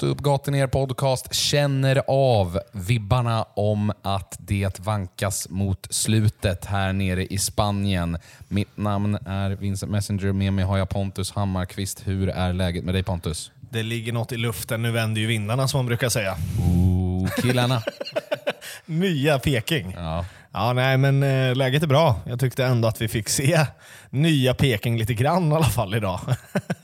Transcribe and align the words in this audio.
Gata 0.00 0.12
upp, 0.12 0.20
gata 0.20 0.50
ner 0.50 0.66
podcast 0.66 1.34
känner 1.34 2.02
av 2.06 2.60
vibbarna 2.72 3.42
om 3.42 3.92
att 4.02 4.36
det 4.38 4.78
vankas 4.78 5.48
mot 5.48 5.86
slutet 5.90 6.64
här 6.64 6.92
nere 6.92 7.26
i 7.26 7.38
Spanien. 7.38 8.18
Mitt 8.48 8.76
namn 8.76 9.14
är 9.26 9.50
Vincent 9.50 9.92
Messenger, 9.92 10.32
med 10.32 10.52
mig 10.52 10.64
har 10.64 10.78
jag 10.78 10.88
Pontus 10.88 11.32
Hammarkvist. 11.32 12.06
Hur 12.06 12.28
är 12.28 12.52
läget 12.52 12.84
med 12.84 12.94
dig 12.94 13.02
Pontus? 13.02 13.52
Det 13.70 13.82
ligger 13.82 14.12
något 14.12 14.32
i 14.32 14.36
luften, 14.36 14.82
nu 14.82 14.90
vänder 14.90 15.20
ju 15.20 15.26
vindarna 15.26 15.68
som 15.68 15.78
man 15.78 15.86
brukar 15.86 16.08
säga. 16.08 16.36
Ooh, 16.60 17.30
killarna. 17.42 17.82
Nya 18.86 19.38
Peking. 19.38 19.94
ja. 19.96 20.24
Ja, 20.52 20.72
nej 20.72 20.96
men 20.96 21.22
eh, 21.22 21.56
läget 21.56 21.82
är 21.82 21.86
bra. 21.86 22.20
Jag 22.26 22.40
tyckte 22.40 22.64
ändå 22.64 22.88
att 22.88 23.00
vi 23.00 23.08
fick 23.08 23.28
se 23.28 23.66
nya 24.10 24.54
Peking 24.54 24.98
lite 24.98 25.14
grann 25.14 25.52
i 25.52 25.54
alla 25.54 25.64
fall 25.64 25.94
idag. 25.94 26.20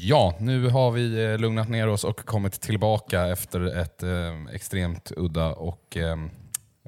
Ja, 0.00 0.34
nu 0.38 0.68
har 0.68 0.90
vi 0.90 1.24
eh, 1.24 1.38
lugnat 1.38 1.68
ner 1.68 1.88
oss 1.88 2.04
och 2.04 2.16
kommit 2.26 2.60
tillbaka 2.60 3.26
efter 3.26 3.78
ett 3.80 4.02
eh, 4.02 4.54
extremt 4.54 5.12
udda 5.16 5.46
och 5.52 5.96
eh, 5.96 6.16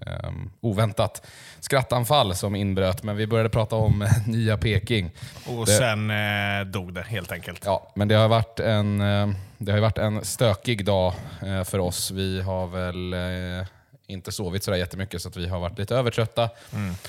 eh, 0.07 0.31
oväntat 0.61 1.27
skrattanfall 1.61 2.35
som 2.35 2.55
inbröt. 2.55 3.03
Men 3.03 3.17
vi 3.17 3.27
började 3.27 3.49
prata 3.49 3.77
om 3.77 4.03
eh, 4.03 4.09
nya 4.29 4.57
Peking. 4.59 5.11
Och 5.47 5.67
Det- 5.67 5.73
sen 5.73 6.11
eh, 6.11 6.67
dog 6.67 6.95
det 6.95 7.03
helt 7.03 7.33
enkelt. 7.33 7.63
Ja, 7.65 7.93
men 7.95 8.09
det 8.09 8.15
har 8.15 8.29
varit 8.29 8.61
en, 8.61 9.01
eh, 9.01 9.29
det 9.59 9.73
har 9.73 9.79
varit 9.81 9.99
en 9.99 10.25
stökig 10.25 10.85
dag 10.85 11.13
eh, 11.47 11.65
för 11.65 11.79
oss. 11.79 12.11
Vi 12.11 12.41
har 12.43 12.67
väl 12.67 13.13
eh, 13.13 13.67
inte 14.11 14.33
sovit 14.33 14.65
sådär 14.65 14.79
jättemycket 14.79 15.23
så 15.23 15.29
att 15.29 15.37
vi 15.37 15.49
har 15.49 15.61
varit 15.61 15.79
lite 15.79 15.97
övertrötta. 15.97 16.49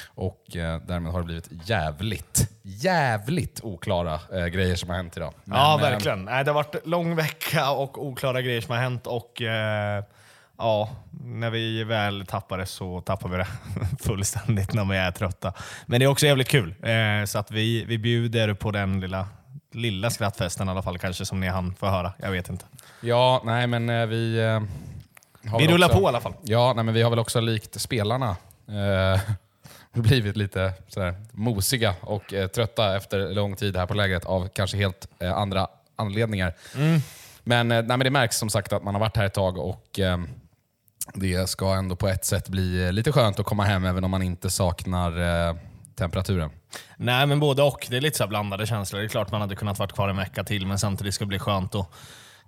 Och 0.07 0.55
eh, 0.55 0.81
därmed 0.87 1.11
har 1.11 1.19
det 1.19 1.25
blivit 1.25 1.49
jävligt, 1.65 2.49
jävligt 2.61 3.63
oklara 3.63 4.19
eh, 4.33 4.45
grejer 4.45 4.75
som 4.75 4.89
har 4.89 4.97
hänt 4.97 5.17
idag. 5.17 5.33
Men, 5.43 5.57
ja, 5.57 5.75
eh, 5.75 5.81
verkligen. 5.81 6.25
Nej, 6.25 6.43
det 6.43 6.51
har 6.51 6.55
varit 6.55 6.87
lång 6.87 7.15
vecka 7.15 7.71
och 7.71 8.05
oklara 8.05 8.41
grejer 8.41 8.61
som 8.61 8.75
har 8.75 8.81
hänt. 8.81 9.07
Och 9.07 9.41
eh, 9.41 10.03
ja, 10.57 10.89
när 11.23 11.49
vi 11.49 11.83
väl 11.83 12.25
tappar 12.25 12.57
det 12.57 12.65
så 12.65 13.01
tappar 13.01 13.29
vi 13.29 13.37
det 13.37 13.47
fullständigt 13.99 14.73
när 14.73 14.85
vi 14.85 14.97
är 14.97 15.11
trötta. 15.11 15.53
Men 15.85 15.99
det 15.99 16.05
är 16.05 16.07
också 16.07 16.25
jävligt 16.25 16.49
kul. 16.49 16.75
Eh, 16.81 17.25
så 17.25 17.39
att 17.39 17.51
vi, 17.51 17.85
vi 17.85 17.97
bjuder 17.97 18.53
på 18.53 18.71
den 18.71 18.99
lilla, 18.99 19.27
lilla 19.71 20.09
skrattfesten 20.09 20.67
i 20.67 20.71
alla 20.71 20.81
fall, 20.81 20.97
kanske 20.97 21.25
som 21.25 21.39
ni 21.39 21.47
hann 21.47 21.73
få 21.73 21.87
höra. 21.87 22.13
Jag 22.17 22.31
vet 22.31 22.49
inte. 22.49 22.65
Ja, 23.01 23.41
nej 23.45 23.67
men 23.67 23.89
eh, 23.89 24.05
vi... 24.05 24.59
Vi 25.41 25.67
rullar 25.67 25.87
också, 25.87 25.99
på 25.99 26.03
i 26.03 26.07
alla 26.07 26.21
fall. 26.21 26.33
Ja, 26.43 26.73
nej, 26.75 26.85
men 26.85 26.93
vi 26.93 27.01
har 27.01 27.09
väl 27.09 27.19
också 27.19 27.39
likt 27.39 27.81
spelarna 27.81 28.35
eh, 28.67 29.21
blivit 30.01 30.37
lite 30.37 30.73
sådär 30.87 31.15
mosiga 31.31 31.95
och 32.01 32.33
eh, 32.33 32.47
trötta 32.47 32.95
efter 32.95 33.33
lång 33.33 33.55
tid 33.55 33.77
här 33.77 33.85
på 33.85 33.93
lägret 33.93 34.25
av 34.25 34.47
kanske 34.53 34.77
helt 34.77 35.07
eh, 35.19 35.37
andra 35.37 35.67
anledningar. 35.95 36.53
Men, 37.43 37.71
eh, 37.71 37.83
nej, 37.83 37.97
men 37.97 37.99
det 37.99 38.09
märks 38.09 38.37
som 38.37 38.49
sagt 38.49 38.73
att 38.73 38.83
man 38.83 38.95
har 38.95 38.99
varit 38.99 39.17
här 39.17 39.25
ett 39.25 39.33
tag 39.33 39.57
och 39.57 39.99
eh, 39.99 40.17
det 41.13 41.49
ska 41.49 41.73
ändå 41.73 41.95
på 41.95 42.07
ett 42.07 42.25
sätt 42.25 42.49
bli 42.49 42.85
eh, 42.85 42.91
lite 42.91 43.11
skönt 43.11 43.39
att 43.39 43.45
komma 43.45 43.63
hem 43.63 43.85
även 43.85 44.03
om 44.03 44.11
man 44.11 44.21
inte 44.21 44.49
saknar 44.49 45.11
temperaturen. 45.95 46.49
Nej, 46.97 47.27
men 47.27 47.39
både 47.39 47.63
och. 47.63 47.87
Det 47.89 47.97
är 47.97 48.01
lite 48.01 48.17
så 48.17 48.27
blandade 48.27 48.67
känslor. 48.67 48.99
Det 48.99 49.05
är 49.05 49.09
klart 49.09 49.31
man 49.31 49.41
hade 49.41 49.55
kunnat 49.55 49.79
vara 49.79 49.89
kvar 49.89 50.09
en 50.09 50.17
vecka 50.17 50.43
till, 50.43 50.65
men 50.65 50.79
samtidigt 50.79 51.13
ska 51.13 51.23
det 51.25 51.29
bli 51.29 51.39
skönt 51.39 51.75
att 51.75 51.87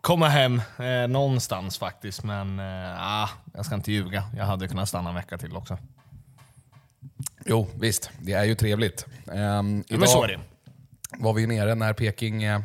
komma 0.03 0.28
hem 0.28 0.62
eh, 0.80 1.08
någonstans 1.08 1.78
faktiskt. 1.78 2.24
Men 2.24 2.59
eh, 2.59 2.96
ah, 2.97 3.30
jag 3.53 3.66
ska 3.66 3.75
inte 3.75 3.91
ljuga. 3.91 4.24
Jag 4.38 4.46
hade 4.46 4.68
kunnat 4.68 4.90
stanna 4.90 5.09
en 5.09 5.16
vecka 5.16 5.38
till 5.38 5.56
också. 5.56 5.78
Jo, 7.46 7.68
visst. 7.80 8.09
Det 8.19 8.34
är 8.34 8.44
ju 8.44 8.56
trevligt. 8.56 9.06
Um, 9.25 9.84
Men 9.90 10.08
så 10.08 10.24
är 10.24 10.28
det. 10.28 10.40
var 11.18 11.34
vi 11.34 11.47
nere 11.47 11.75
när 11.75 11.94
Peking 11.94 12.44
eh, 12.44 12.62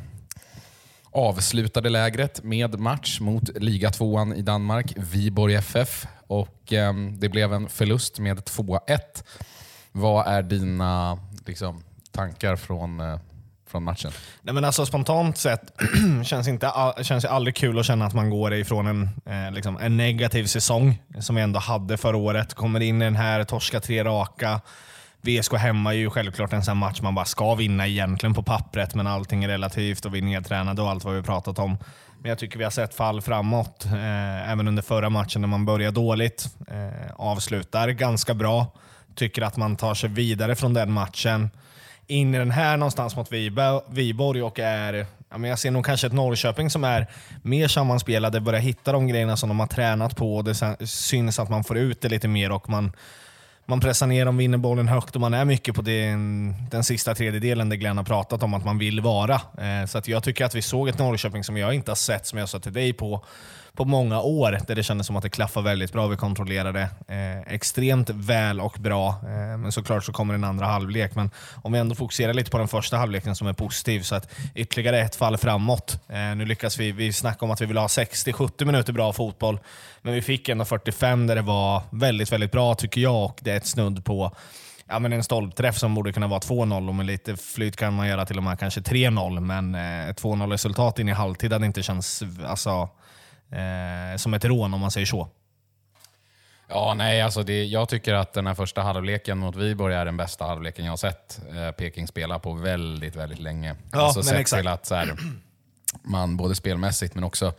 avslutade 1.11 1.89
lägret 1.89 2.45
med 2.45 2.79
match 2.79 3.21
mot 3.21 3.49
ligatvåan 3.59 4.33
i 4.33 4.43
Danmark, 4.43 4.93
Viborg 4.97 5.55
FF. 5.55 6.07
Och 6.27 6.73
eh, 6.73 6.95
Det 6.95 7.29
blev 7.29 7.53
en 7.53 7.69
förlust 7.69 8.19
med 8.19 8.39
2-1. 8.39 8.99
Vad 9.93 10.27
är 10.27 10.43
dina 10.43 11.19
liksom, 11.47 11.83
tankar 12.11 12.57
från, 12.57 13.01
eh, 13.01 13.19
från 13.69 13.85
matchen? 13.85 14.11
Nej, 14.43 14.55
men 14.55 14.65
alltså, 14.65 14.87
spontant 14.87 15.39
sett 15.39 15.73
känns, 16.25 16.49
inte, 16.49 16.73
känns 17.03 17.25
det 17.25 17.31
aldrig 17.31 17.57
kul 17.57 17.79
att 17.79 17.87
känna 17.87 18.07
att 18.07 18.15
man 18.15 18.31
går 18.31 18.55
ifrån 18.55 18.87
en, 18.87 19.03
eh, 19.27 19.53
liksom, 19.53 19.79
en 19.81 19.97
negativ 19.97 20.45
säsong 20.45 21.03
som 21.21 21.37
vi 21.37 21.43
ändå 21.43 21.61
hade 21.61 21.97
förra 21.97 22.17
året. 22.17 22.55
Kommer 22.55 22.81
in 22.81 23.03
i 23.03 23.05
den 23.05 23.17
här, 23.17 23.45
torska 23.45 23.81
tre 23.81 24.05
raka. 24.05 24.61
VSK 25.21 25.53
hemma 25.53 25.95
är 25.95 25.99
ju 25.99 26.11
självklart 26.11 26.53
en 26.53 26.65
sån 26.65 26.77
här 26.77 26.89
match 26.89 27.01
man 27.01 27.15
bara 27.15 27.25
ska 27.25 27.55
vinna 27.55 27.87
egentligen 27.87 28.35
på 28.35 28.43
pappret, 28.43 28.95
men 28.95 29.07
allting 29.07 29.45
är 29.45 29.49
relativt 29.49 30.05
och 30.05 30.15
vi 30.15 30.19
är 30.19 30.23
nedtränade 30.23 30.83
och 30.83 30.91
allt 30.91 31.05
vad 31.05 31.15
vi 31.15 31.23
pratat 31.23 31.59
om. 31.59 31.79
Men 32.23 32.29
jag 32.29 32.39
tycker 32.39 32.59
vi 32.59 32.65
har 32.65 32.71
sett 32.71 32.95
fall 32.95 33.21
framåt, 33.21 33.85
eh, 33.85 34.51
även 34.51 34.69
under 34.69 34.83
förra 34.83 35.11
matchen 35.11 35.41
när 35.41 35.49
man 35.49 35.65
börjar 35.65 35.91
dåligt, 35.91 36.49
eh, 36.69 37.11
avslutar 37.17 37.89
ganska 37.89 38.35
bra. 38.35 38.67
Tycker 39.15 39.43
att 39.43 39.57
man 39.57 39.77
tar 39.77 39.95
sig 39.95 40.11
vidare 40.11 40.57
från 40.57 40.75
den 40.75 40.93
matchen 40.93 41.51
in 42.09 42.35
i 42.35 42.39
den 42.39 42.51
här 42.51 42.77
någonstans 42.77 43.17
mot 43.17 43.33
Viborg 43.89 44.43
och 44.43 44.59
är 44.59 45.07
Ja, 45.31 45.39
men 45.39 45.51
jag 45.51 45.59
ser 45.59 45.71
nog 45.71 45.87
kanske 45.87 46.07
ett 46.07 46.13
Norrköping 46.13 46.71
som 46.71 46.85
är 46.85 47.07
mer 47.43 47.69
sammanspelade, 47.69 48.41
börjar 48.41 48.61
hitta 48.61 48.93
de 48.93 49.07
grejerna 49.07 49.37
som 49.37 49.49
de 49.49 49.61
har 49.61 49.67
tränat 49.67 50.17
på. 50.17 50.37
Och 50.37 50.45
det 50.45 50.77
syns 50.87 51.39
att 51.39 51.51
man 51.51 51.65
får 51.65 51.79
ut 51.79 52.01
det 52.01 52.09
lite 52.09 52.29
mer 52.29 52.53
och 52.53 52.69
man, 52.69 52.93
man 53.67 53.81
pressar 53.81 54.07
ner 54.07 54.25
dem, 54.25 54.37
vinner 54.37 54.59
bollen 54.59 54.89
högt 54.89 55.15
och 55.15 55.21
man 55.21 55.35
är 55.35 55.45
mycket 55.45 55.75
på 55.75 55.83
den, 55.83 56.55
den 56.71 56.85
sista 56.85 57.15
tredjedelen 57.15 57.69
där 57.69 57.77
Glenn 57.77 57.97
har 57.97 58.05
pratat 58.05 58.43
om 58.43 58.55
att 58.55 58.65
man 58.65 58.79
vill 58.79 59.01
vara. 59.01 59.35
Eh, 59.35 59.87
så 59.87 59.99
att 59.99 60.09
jag 60.09 60.23
tycker 60.23 60.45
att 60.45 60.55
vi 60.55 60.63
såg 60.63 60.89
ett 60.89 60.99
Norrköping 60.99 61.45
som 61.45 61.57
jag 61.57 61.75
inte 61.75 61.91
har 61.91 61.97
sett, 61.97 62.27
som 62.27 62.39
jag 62.39 62.49
sa 62.49 62.59
till 62.59 62.73
dig, 62.73 62.93
på, 62.93 63.25
på 63.75 63.85
många 63.85 64.21
år. 64.21 64.59
Där 64.67 64.75
det 64.75 64.83
kändes 64.83 65.07
som 65.07 65.17
att 65.17 65.23
det 65.23 65.31
klaffade 65.31 65.65
väldigt 65.65 65.93
bra. 65.93 66.07
Vi 66.07 66.17
kontrollerade 66.17 66.81
eh, 67.09 67.55
extremt 67.55 68.11
väl 68.11 68.61
och 68.61 68.77
bra. 68.79 69.09
Eh, 69.09 69.59
men 69.59 69.73
såklart 69.73 70.05
så 70.05 70.13
kommer 70.13 70.35
en 70.35 70.45
andra 70.45 70.67
halvlek. 70.67 71.15
Men 71.15 71.31
om 71.63 71.73
vi 71.73 71.79
ändå 71.79 71.95
fokuserar 71.95 72.35
lite 72.35 72.51
på 72.51 72.59
den 72.59 72.69
första 72.69 72.97
halvleken 72.97 73.37
som 73.37 73.47
är 73.47 73.53
positiv, 73.53 74.01
så 74.01 74.15
att 74.15 74.31
ytterligare 74.55 75.01
ett 75.01 75.17
fall 75.17 75.37
framåt. 75.37 76.01
Eh, 76.09 76.37
nu 76.37 76.45
lyckas 76.45 76.79
vi, 76.79 76.93
vi 76.93 77.13
snacka 77.13 77.45
om 77.45 77.51
att 77.51 77.61
vi 77.61 77.67
vill 77.67 77.79
ha 77.79 77.87
60-70 77.87 78.65
minuter 78.65 78.93
bra 78.93 79.13
fotboll, 79.13 79.59
men 80.03 80.15
vi 80.15 80.23
fick 80.23 80.49
ändå 80.49 80.65
45 80.65 81.27
där 81.27 81.35
det 81.35 81.43
var 81.43 81.83
väldigt, 81.91 82.33
väldigt 82.33 82.53
bra 82.53 82.75
tycker 82.75 83.01
jag 83.01 83.25
och 83.25 83.39
det 83.41 83.53
är 83.53 83.57
ett 83.57 83.67
snudd 83.67 84.05
på 84.05 84.33
ja, 84.89 84.99
men 84.99 85.13
en 85.13 85.25
stolpträff 85.25 85.79
som 85.79 85.95
borde 85.95 86.13
kunna 86.13 86.27
vara 86.27 86.41
2-0 86.41 86.89
och 86.89 86.95
med 86.95 87.07
lite 87.07 87.37
flyt 87.37 87.77
kan 87.77 87.95
man 87.95 88.09
göra 88.09 88.27
till 88.27 88.37
och 88.37 88.43
med 88.43 88.59
kanske 88.59 88.81
3-0, 88.81 89.41
men 89.41 89.75
eh, 89.75 90.15
2-0 90.15 90.51
resultat 90.51 90.99
in 90.99 91.09
i 91.09 91.13
halvtid 91.13 91.53
hade 91.53 91.67
inte 91.67 91.83
känts 91.83 92.23
alltså, 92.47 92.89
som 94.17 94.35
ett 94.35 94.45
rån 94.45 94.75
om 94.75 94.81
man 94.81 94.91
säger 94.91 95.07
så. 95.07 95.29
Ja, 96.69 96.95
nej, 96.97 97.23
alltså 97.23 97.43
det, 97.43 97.65
jag 97.65 97.89
tycker 97.89 98.15
att 98.15 98.33
den 98.33 98.47
här 98.47 98.55
första 98.55 98.83
halvleken 98.83 99.39
mot 99.39 99.57
Viborg 99.57 99.95
är 99.95 100.05
den 100.05 100.17
bästa 100.17 100.45
halvleken 100.45 100.85
jag 100.85 100.93
har 100.93 100.97
sett 100.97 101.41
eh, 101.55 101.71
Peking 101.71 102.07
spela 102.07 102.39
på 102.39 102.53
väldigt, 102.53 103.17
väldigt 103.17 103.39
länge. 103.39 103.77
Ja, 103.93 104.03
alltså 104.03 104.23
sett 104.23 104.39
exakt. 104.39 104.61
till 104.61 104.69
att 104.69 104.87
så 104.87 104.95
här, 104.95 105.17
man 106.03 106.37
både 106.37 106.55
spelmässigt 106.55 107.15
men 107.15 107.25
också 107.25 107.53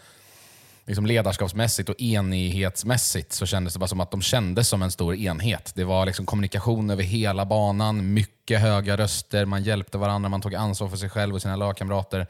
liksom 0.85 1.05
ledarskapsmässigt 1.05 1.89
och 1.89 1.95
enighetsmässigt 2.01 3.33
så 3.33 3.45
kändes 3.45 3.73
det 3.73 3.79
bara 3.79 3.87
som 3.87 3.99
att 3.99 4.11
de 4.11 4.21
kändes 4.21 4.67
som 4.67 4.81
en 4.81 4.91
stor 4.91 5.15
enhet. 5.15 5.71
Det 5.75 5.83
var 5.83 6.05
liksom 6.05 6.25
kommunikation 6.25 6.89
över 6.89 7.03
hela 7.03 7.45
banan, 7.45 8.13
mycket 8.13 8.59
höga 8.59 8.97
röster, 8.97 9.45
man 9.45 9.63
hjälpte 9.63 9.97
varandra, 9.97 10.29
man 10.29 10.41
tog 10.41 10.55
ansvar 10.55 10.87
för 10.89 10.97
sig 10.97 11.09
själv 11.09 11.35
och 11.35 11.41
sina 11.41 11.55
lagkamrater. 11.55 12.27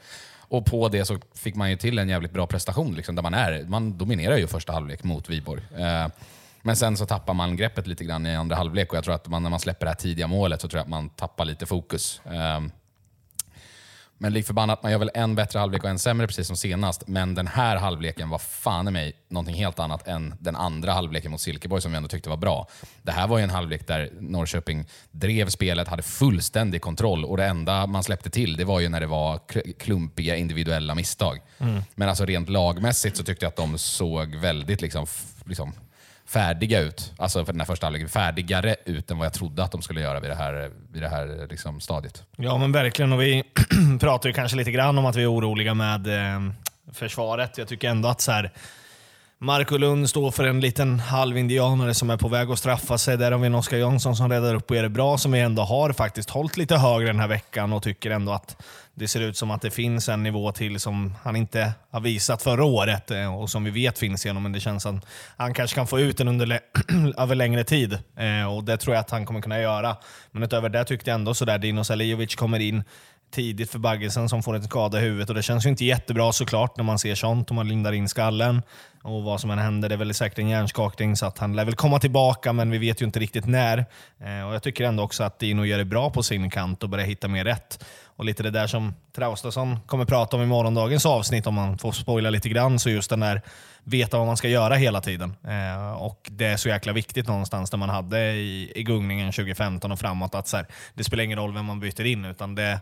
Och 0.50 0.66
på 0.66 0.88
det 0.88 1.04
så 1.04 1.18
fick 1.34 1.54
man 1.54 1.70
ju 1.70 1.76
till 1.76 1.98
en 1.98 2.08
jävligt 2.08 2.32
bra 2.32 2.46
prestation 2.46 2.94
liksom, 2.94 3.14
där 3.14 3.22
man 3.22 3.34
är. 3.34 3.64
Man 3.68 3.98
dominerar 3.98 4.36
ju 4.36 4.46
första 4.46 4.72
halvlek 4.72 5.04
mot 5.04 5.30
Viborg. 5.30 5.62
Eh, 5.78 6.06
men 6.62 6.76
sen 6.76 6.96
så 6.96 7.06
tappar 7.06 7.34
man 7.34 7.56
greppet 7.56 7.86
lite 7.86 8.04
grann 8.04 8.26
i 8.26 8.36
andra 8.36 8.56
halvlek 8.56 8.90
och 8.90 8.96
jag 8.96 9.04
tror 9.04 9.14
att 9.14 9.28
man, 9.28 9.42
när 9.42 9.50
man 9.50 9.60
släpper 9.60 9.86
det 9.86 9.90
här 9.90 9.96
tidiga 9.96 10.26
målet 10.26 10.60
så 10.60 10.68
tror 10.68 10.78
jag 10.78 10.82
att 10.82 10.88
man 10.88 11.08
tappar 11.08 11.44
lite 11.44 11.66
fokus. 11.66 12.20
Eh, 12.24 12.60
men 14.22 14.32
lik 14.32 14.46
förbannat, 14.46 14.82
man 14.82 14.92
gör 14.92 14.98
väl 14.98 15.10
en 15.14 15.34
bättre 15.34 15.58
halvlek 15.58 15.84
och 15.84 15.90
en 15.90 15.98
sämre 15.98 16.26
precis 16.26 16.46
som 16.46 16.56
senast. 16.56 17.08
Men 17.08 17.34
den 17.34 17.46
här 17.46 17.76
halvleken 17.76 18.28
var 18.28 18.38
fan 18.38 18.88
i 18.88 18.90
mig 18.90 19.12
någonting 19.28 19.54
helt 19.54 19.78
annat 19.78 20.08
än 20.08 20.34
den 20.40 20.56
andra 20.56 20.92
halvleken 20.92 21.30
mot 21.30 21.40
Silkeborg 21.40 21.82
som 21.82 21.90
vi 21.92 21.96
ändå 21.96 22.08
tyckte 22.08 22.28
var 22.30 22.36
bra. 22.36 22.68
Det 23.02 23.12
här 23.12 23.26
var 23.28 23.38
ju 23.38 23.44
en 23.44 23.50
halvlek 23.50 23.86
där 23.86 24.10
Norrköping 24.20 24.86
drev 25.10 25.48
spelet, 25.48 25.88
hade 25.88 26.02
fullständig 26.02 26.82
kontroll 26.82 27.24
och 27.24 27.36
det 27.36 27.44
enda 27.44 27.86
man 27.86 28.02
släppte 28.02 28.30
till 28.30 28.56
det 28.56 28.64
var 28.64 28.80
ju 28.80 28.88
när 28.88 29.00
det 29.00 29.06
var 29.06 29.36
kl- 29.36 29.72
klumpiga 29.78 30.36
individuella 30.36 30.94
misstag. 30.94 31.38
Men 31.94 32.08
alltså 32.08 32.24
rent 32.24 32.48
lagmässigt 32.48 33.16
så 33.16 33.24
tyckte 33.24 33.44
jag 33.44 33.50
att 33.50 33.56
de 33.56 33.78
såg 33.78 34.34
väldigt 34.34 34.80
liksom, 34.82 35.06
liksom 35.44 35.72
färdiga 36.32 36.80
ut. 36.80 37.12
Alltså 37.18 37.44
för 37.44 37.52
den 37.52 37.60
här 37.60 37.66
första 37.66 37.86
halvleken, 37.86 38.08
färdigare 38.08 38.76
ut 38.84 39.10
än 39.10 39.18
vad 39.18 39.26
jag 39.26 39.32
trodde 39.32 39.64
att 39.64 39.72
de 39.72 39.82
skulle 39.82 40.00
göra 40.00 40.20
vid 40.20 40.30
det 40.30 40.34
här, 40.34 40.70
vid 40.92 41.02
det 41.02 41.08
här 41.08 41.46
liksom 41.50 41.80
stadiet. 41.80 42.22
Ja 42.36 42.58
men 42.58 42.72
verkligen, 42.72 43.12
och 43.12 43.22
vi 43.22 43.44
pratar 44.00 44.28
ju 44.28 44.32
kanske 44.32 44.56
lite 44.56 44.70
grann 44.70 44.98
om 44.98 45.06
att 45.06 45.16
vi 45.16 45.22
är 45.22 45.32
oroliga 45.32 45.74
med 45.74 46.06
eh, 46.06 46.40
försvaret. 46.92 47.58
Jag 47.58 47.68
tycker 47.68 47.88
ändå 47.88 48.08
att 48.08 48.20
så 48.20 48.32
här, 48.32 48.52
Marco 49.38 49.76
Lund 49.76 50.10
står 50.10 50.30
för 50.30 50.44
en 50.44 50.60
liten 50.60 51.00
halvindianare 51.00 51.94
som 51.94 52.10
är 52.10 52.16
på 52.16 52.28
väg 52.28 52.50
att 52.50 52.58
straffa 52.58 52.98
sig. 52.98 53.16
Där 53.16 53.32
har 53.32 53.38
vi 53.38 53.46
en 53.46 53.54
Oskar 53.54 53.76
Jansson 53.76 54.16
som 54.16 54.28
räddar 54.28 54.54
upp 54.54 54.70
och 54.70 54.76
gör 54.76 54.82
det 54.82 54.88
bra, 54.88 55.18
som 55.18 55.32
vi 55.32 55.40
ändå 55.40 55.62
har 55.62 55.92
faktiskt 55.92 56.30
hållit 56.30 56.56
lite 56.56 56.76
högre 56.76 57.06
den 57.06 57.20
här 57.20 57.28
veckan 57.28 57.72
och 57.72 57.82
tycker 57.82 58.10
ändå 58.10 58.32
att 58.32 58.62
det 59.00 59.08
ser 59.08 59.20
ut 59.20 59.36
som 59.36 59.50
att 59.50 59.62
det 59.62 59.70
finns 59.70 60.08
en 60.08 60.22
nivå 60.22 60.52
till 60.52 60.80
som 60.80 61.14
han 61.22 61.36
inte 61.36 61.72
har 61.90 62.00
visat 62.00 62.42
förra 62.42 62.64
året 62.64 63.10
eh, 63.10 63.40
och 63.40 63.50
som 63.50 63.64
vi 63.64 63.70
vet 63.70 63.98
finns 63.98 64.26
igenom. 64.26 64.42
Men 64.42 64.52
det 64.52 64.60
känns 64.60 64.82
som 64.82 64.96
att 64.96 65.04
han 65.36 65.54
kanske 65.54 65.74
kan 65.74 65.86
få 65.86 66.00
ut 66.00 66.18
den 66.18 66.28
under 66.28 66.60
över 67.18 67.34
längre 67.34 67.64
tid 67.64 67.98
eh, 68.16 68.54
och 68.54 68.64
det 68.64 68.76
tror 68.76 68.94
jag 68.94 69.00
att 69.00 69.10
han 69.10 69.26
kommer 69.26 69.40
kunna 69.40 69.60
göra. 69.60 69.96
Men 70.30 70.42
utöver 70.42 70.68
det 70.68 70.84
tyckte 70.84 71.10
jag 71.10 71.14
ändå 71.14 71.34
sådär, 71.34 71.58
Dino 71.58 71.84
Salijovic 71.84 72.34
kommer 72.34 72.58
in 72.58 72.84
tidigt 73.30 73.70
för 73.70 73.78
Baggesen 73.78 74.28
som 74.28 74.42
får 74.42 74.54
en 74.54 74.62
skada 74.62 74.98
i 74.98 75.02
huvudet 75.02 75.28
och 75.28 75.34
det 75.34 75.42
känns 75.42 75.66
ju 75.66 75.70
inte 75.70 75.84
jättebra 75.84 76.32
såklart 76.32 76.76
när 76.76 76.84
man 76.84 76.98
ser 76.98 77.14
sånt 77.14 77.48
och 77.48 77.54
man 77.54 77.68
lindar 77.68 77.92
in 77.92 78.08
skallen. 78.08 78.62
Och 79.02 79.22
vad 79.22 79.40
som 79.40 79.50
än 79.50 79.58
händer, 79.58 79.88
det 79.88 79.94
är 79.94 79.96
väl 79.96 80.14
säkert 80.14 80.38
en 80.38 80.48
hjärnskakning 80.48 81.16
så 81.16 81.26
att 81.26 81.38
han 81.38 81.56
lär 81.56 81.64
väl 81.64 81.74
komma 81.74 81.98
tillbaka 81.98 82.52
men 82.52 82.70
vi 82.70 82.78
vet 82.78 83.02
ju 83.02 83.06
inte 83.06 83.18
riktigt 83.18 83.46
när. 83.46 83.78
Eh, 84.20 84.48
och 84.48 84.54
Jag 84.54 84.62
tycker 84.62 84.84
ändå 84.84 85.02
också 85.02 85.24
att 85.24 85.38
Dino 85.38 85.64
gör 85.64 85.78
det 85.78 85.84
bra 85.84 86.10
på 86.10 86.22
sin 86.22 86.50
kant 86.50 86.82
och 86.82 86.88
börjar 86.88 87.06
hitta 87.06 87.28
mer 87.28 87.44
rätt. 87.44 87.84
Och 88.20 88.26
lite 88.26 88.42
det 88.42 88.50
där 88.50 88.66
som 88.66 88.94
Traustason 89.12 89.80
kommer 89.86 90.04
prata 90.04 90.36
om 90.36 90.42
i 90.42 90.46
morgondagens 90.46 91.06
avsnitt, 91.06 91.46
om 91.46 91.54
man 91.54 91.78
får 91.78 91.92
spoila 91.92 92.30
lite 92.30 92.48
grann, 92.48 92.78
så 92.78 92.90
just 92.90 93.10
den 93.10 93.20
där 93.20 93.42
veta 93.84 94.18
vad 94.18 94.26
man 94.26 94.36
ska 94.36 94.48
göra 94.48 94.74
hela 94.74 95.00
tiden. 95.00 95.36
Eh, 95.44 95.92
och 95.92 96.28
Det 96.30 96.46
är 96.46 96.56
så 96.56 96.68
jäkla 96.68 96.92
viktigt 96.92 97.28
någonstans 97.28 97.70
det 97.70 97.76
man 97.76 97.88
hade 97.88 98.32
i, 98.32 98.72
i 98.74 98.82
gungningen 98.82 99.32
2015 99.32 99.92
och 99.92 99.98
framåt 99.98 100.34
att 100.34 100.48
så 100.48 100.56
här, 100.56 100.66
det 100.94 101.04
spelar 101.04 101.24
ingen 101.24 101.38
roll 101.38 101.54
vem 101.54 101.64
man 101.64 101.80
byter 101.80 102.04
in, 102.04 102.24
utan 102.24 102.54
det, 102.54 102.80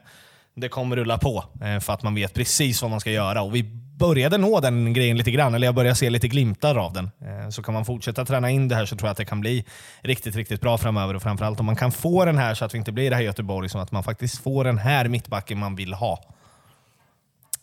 det 0.61 0.69
kommer 0.69 0.97
rulla 0.97 1.19
på 1.19 1.45
eh, 1.63 1.81
för 1.81 1.93
att 1.93 2.03
man 2.03 2.15
vet 2.15 2.35
precis 2.35 2.83
vad 2.83 2.91
man 2.91 3.01
ska 3.01 3.11
göra. 3.11 3.43
Och 3.43 3.55
Vi 3.55 3.63
började 3.99 4.39
nå 4.39 4.61
den 4.61 4.93
grejen 4.93 5.17
lite 5.17 5.31
grann, 5.31 5.55
eller 5.55 5.67
jag 5.67 5.75
börjar 5.75 5.95
se 5.95 6.11
lite 6.11 6.29
glimtar 6.29 6.75
av 6.77 6.93
den. 6.93 7.11
Eh, 7.21 7.49
så 7.51 7.63
kan 7.63 7.75
man 7.75 7.85
fortsätta 7.85 8.25
träna 8.25 8.51
in 8.51 8.69
det 8.69 8.75
här 8.75 8.87
så 8.87 8.97
tror 8.97 9.09
jag 9.09 9.11
att 9.11 9.17
det 9.17 9.25
kan 9.25 9.41
bli 9.41 9.65
riktigt, 10.01 10.37
riktigt 10.37 10.61
bra 10.61 10.79
framöver. 10.79 11.15
Och 11.15 11.23
framförallt 11.23 11.61
om 11.61 11.67
man 11.67 11.77
kan 11.77 11.93
få 11.93 12.25
den 12.25 12.39
här 12.39 12.55
så 12.55 12.65
att 12.65 12.75
vi 12.75 12.79
inte 12.79 12.93
blir 12.93 13.11
det 13.11 13.17
här 13.17 13.23
Göteborg, 13.23 13.69
så 13.69 13.79
att 13.79 13.93
man 13.93 14.03
faktiskt 14.03 14.43
får 14.43 14.65
den 14.65 14.79
här 14.79 15.09
mittbacken 15.09 15.59
man 15.59 15.77
vill 15.77 15.95
ha. 15.95 16.25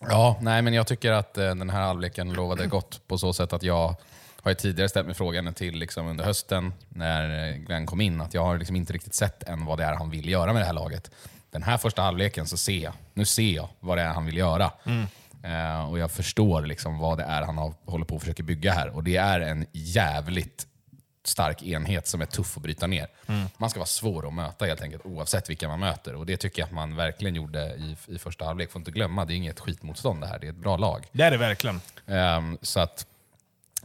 Ja, 0.10 0.38
nej 0.42 0.62
men 0.62 0.74
jag 0.74 0.88
tycker 0.88 1.12
att 1.12 1.38
eh, 1.38 1.44
den 1.44 1.70
här 1.70 1.82
halvleken 1.82 2.34
lovade 2.34 2.68
gott 2.68 3.02
på 3.08 3.18
så 3.18 3.34
sätt 3.34 3.54
att 3.54 3.64
jag 3.64 3.96
har 4.42 4.52
ju 4.52 4.56
tidigare 4.56 4.90
ställt 4.90 5.06
mig 5.06 5.16
frågan 5.16 5.54
till 5.54 5.76
liksom 5.76 6.08
under 6.08 6.24
hösten 6.24 6.74
när 6.90 7.50
eh, 7.50 7.56
Glenn 7.56 7.86
kom 7.86 8.02
in, 8.02 8.22
att 8.22 8.34
jag 8.34 8.44
har 8.44 8.58
liksom 8.58 8.76
inte 8.76 8.94
riktigt 8.94 9.14
sett 9.14 9.44
än 9.44 9.66
vad 9.66 9.78
det 9.78 9.84
är 9.84 9.94
han 9.94 10.10
vill 10.10 10.30
göra 10.30 10.54
med 10.54 10.62
det 10.62 10.66
här 10.66 10.74
laget 10.74 11.12
den 11.56 11.64
här 11.64 11.78
första 11.78 12.02
halvleken 12.02 12.48
så 12.48 12.58
ser 12.58 12.84
jag, 12.84 12.94
nu 13.14 13.26
ser 13.26 13.52
jag 13.52 13.70
vad 13.80 13.98
det 13.98 14.02
är 14.02 14.08
han 14.08 14.26
vill 14.26 14.38
göra. 14.38 14.72
Mm. 14.86 15.08
Uh, 15.46 15.90
och 15.90 16.00
jag 16.00 16.12
förstår 16.12 16.62
liksom 16.62 16.98
vad 16.98 17.18
det 17.18 17.24
är 17.24 17.42
han 17.42 17.58
har, 17.58 17.74
håller 17.86 18.06
på 18.06 18.16
att 18.16 18.22
försöka 18.22 18.44
bygga 18.44 18.74
här. 18.74 18.90
Och 18.90 19.04
det 19.04 19.18
är 19.18 19.40
en 19.40 19.66
jävligt 19.72 20.68
stark 21.24 21.64
enhet 21.64 22.08
som 22.08 22.22
är 22.22 22.26
tuff 22.26 22.58
att 22.58 22.64
bryta 22.64 22.88
ner. 22.88 23.08
Mm. 23.28 23.48
Man 23.58 23.70
ska 23.70 23.80
vara 23.80 23.88
svår 23.88 24.28
att 24.28 24.34
möta 24.34 24.66
helt 24.66 24.82
enkelt, 24.82 25.06
oavsett 25.06 25.50
vilka 25.50 25.68
man 25.68 25.80
möter. 25.80 26.16
Och 26.16 26.26
Det 26.26 26.38
tycker 26.38 26.62
jag 26.62 26.68
att 26.68 26.74
man 26.74 26.96
verkligen 26.96 27.36
gjorde 27.36 27.76
i, 27.76 27.96
i 28.08 28.18
första 28.18 28.46
halvlek. 28.46 28.72
Får 28.72 28.80
inte 28.80 28.92
glömma, 28.92 29.26
det 29.26 29.34
är 29.34 29.36
inget 29.36 29.60
skitmotstånd 29.60 30.22
det 30.22 30.28
här. 30.28 30.40
Det 30.40 30.48
är 30.48 30.52
ett 30.52 30.56
bra 30.56 30.78
lag. 30.78 31.08
Det 31.12 31.24
är 31.24 31.32
det 31.32 31.38
verkligen. 31.38 31.82
Um, 32.06 32.58
så 32.62 32.80
att 32.80 33.08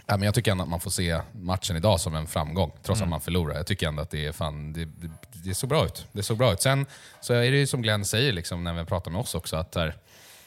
Ja, 0.07 0.17
men 0.17 0.23
jag 0.23 0.35
tycker 0.35 0.51
ändå 0.51 0.63
att 0.63 0.71
man 0.71 0.81
får 0.81 0.91
se 0.91 1.21
matchen 1.33 1.77
idag 1.77 2.01
som 2.01 2.15
en 2.15 2.27
framgång, 2.27 2.73
trots 2.83 3.01
mm. 3.01 3.09
att 3.09 3.11
man 3.11 3.21
förlorar. 3.21 3.57
Jag 3.57 3.67
tycker 3.67 3.89
ändå 3.89 4.03
att 4.03 4.11
det, 4.11 4.27
är 4.27 4.33
fan, 4.33 4.73
det, 4.73 4.85
det, 4.85 5.11
det 5.33 5.55
såg 5.55 5.69
bra 5.69 5.85
ut. 5.85 6.07
Det 6.13 6.23
såg 6.23 6.39
bra 6.39 6.53
ut. 6.53 6.63
Sen 6.63 6.87
så 7.21 7.35
är 7.35 7.51
det 7.51 7.59
ju 7.59 7.67
som 7.67 7.83
Glenn 7.83 8.05
säger 8.05 8.33
liksom, 8.33 8.65
när 8.65 8.75
vi 8.75 8.85
pratar 8.85 9.11
med 9.11 9.21
oss 9.21 9.35
också, 9.35 9.57
att 9.57 9.75
här, 9.75 9.97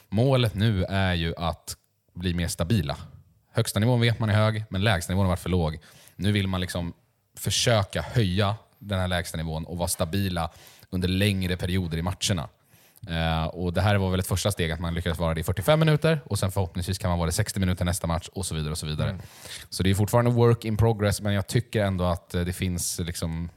målet 0.09 0.53
nu 0.53 0.83
är 0.83 1.13
ju 1.13 1.33
att 1.37 1.77
bli 2.13 2.33
mer 2.33 2.47
stabila. 2.47 2.97
Högsta 3.51 3.79
nivån 3.79 4.01
vet 4.01 4.19
man 4.19 4.29
är 4.29 4.33
hög, 4.33 4.63
men 4.69 4.83
lägsta 4.83 5.13
nivån 5.13 5.25
har 5.25 5.29
varit 5.29 5.39
för 5.39 5.49
låg. 5.49 5.79
Nu 6.15 6.31
vill 6.31 6.47
man 6.47 6.61
liksom 6.61 6.93
försöka 7.37 8.01
höja 8.01 8.55
den 8.79 8.99
här 8.99 9.07
lägsta 9.07 9.37
nivån 9.37 9.65
och 9.65 9.77
vara 9.77 9.87
stabila 9.87 10.49
under 10.89 11.07
längre 11.07 11.57
perioder 11.57 11.97
i 11.97 12.01
matcherna. 12.01 12.49
Uh, 13.09 13.45
och 13.45 13.73
Det 13.73 13.81
här 13.81 13.95
var 13.95 14.11
väl 14.11 14.19
ett 14.19 14.27
första 14.27 14.51
steg, 14.51 14.71
att 14.71 14.79
man 14.79 14.93
lyckades 14.93 15.19
vara 15.19 15.33
det 15.33 15.39
i 15.39 15.43
45 15.43 15.79
minuter 15.79 16.21
och 16.25 16.39
sen 16.39 16.51
förhoppningsvis 16.51 16.97
kan 16.97 17.09
man 17.09 17.19
vara 17.19 17.25
det 17.25 17.31
60 17.33 17.59
minuter 17.59 17.85
nästa 17.85 18.07
match 18.07 18.27
och 18.33 18.45
så 18.45 18.55
vidare. 18.55 18.71
och 18.71 18.77
Så 18.77 18.85
vidare. 18.85 19.09
Mm. 19.09 19.21
Så 19.69 19.83
det 19.83 19.89
är 19.89 19.95
fortfarande 19.95 20.31
work 20.31 20.65
in 20.65 20.77
progress, 20.77 21.21
men 21.21 21.33
jag 21.33 21.47
tycker 21.47 21.83
ändå 21.83 22.03
att 22.03 22.35
eh, 22.35 22.41
det 22.41 22.53
finns 22.53 22.99
liksom 22.99 23.49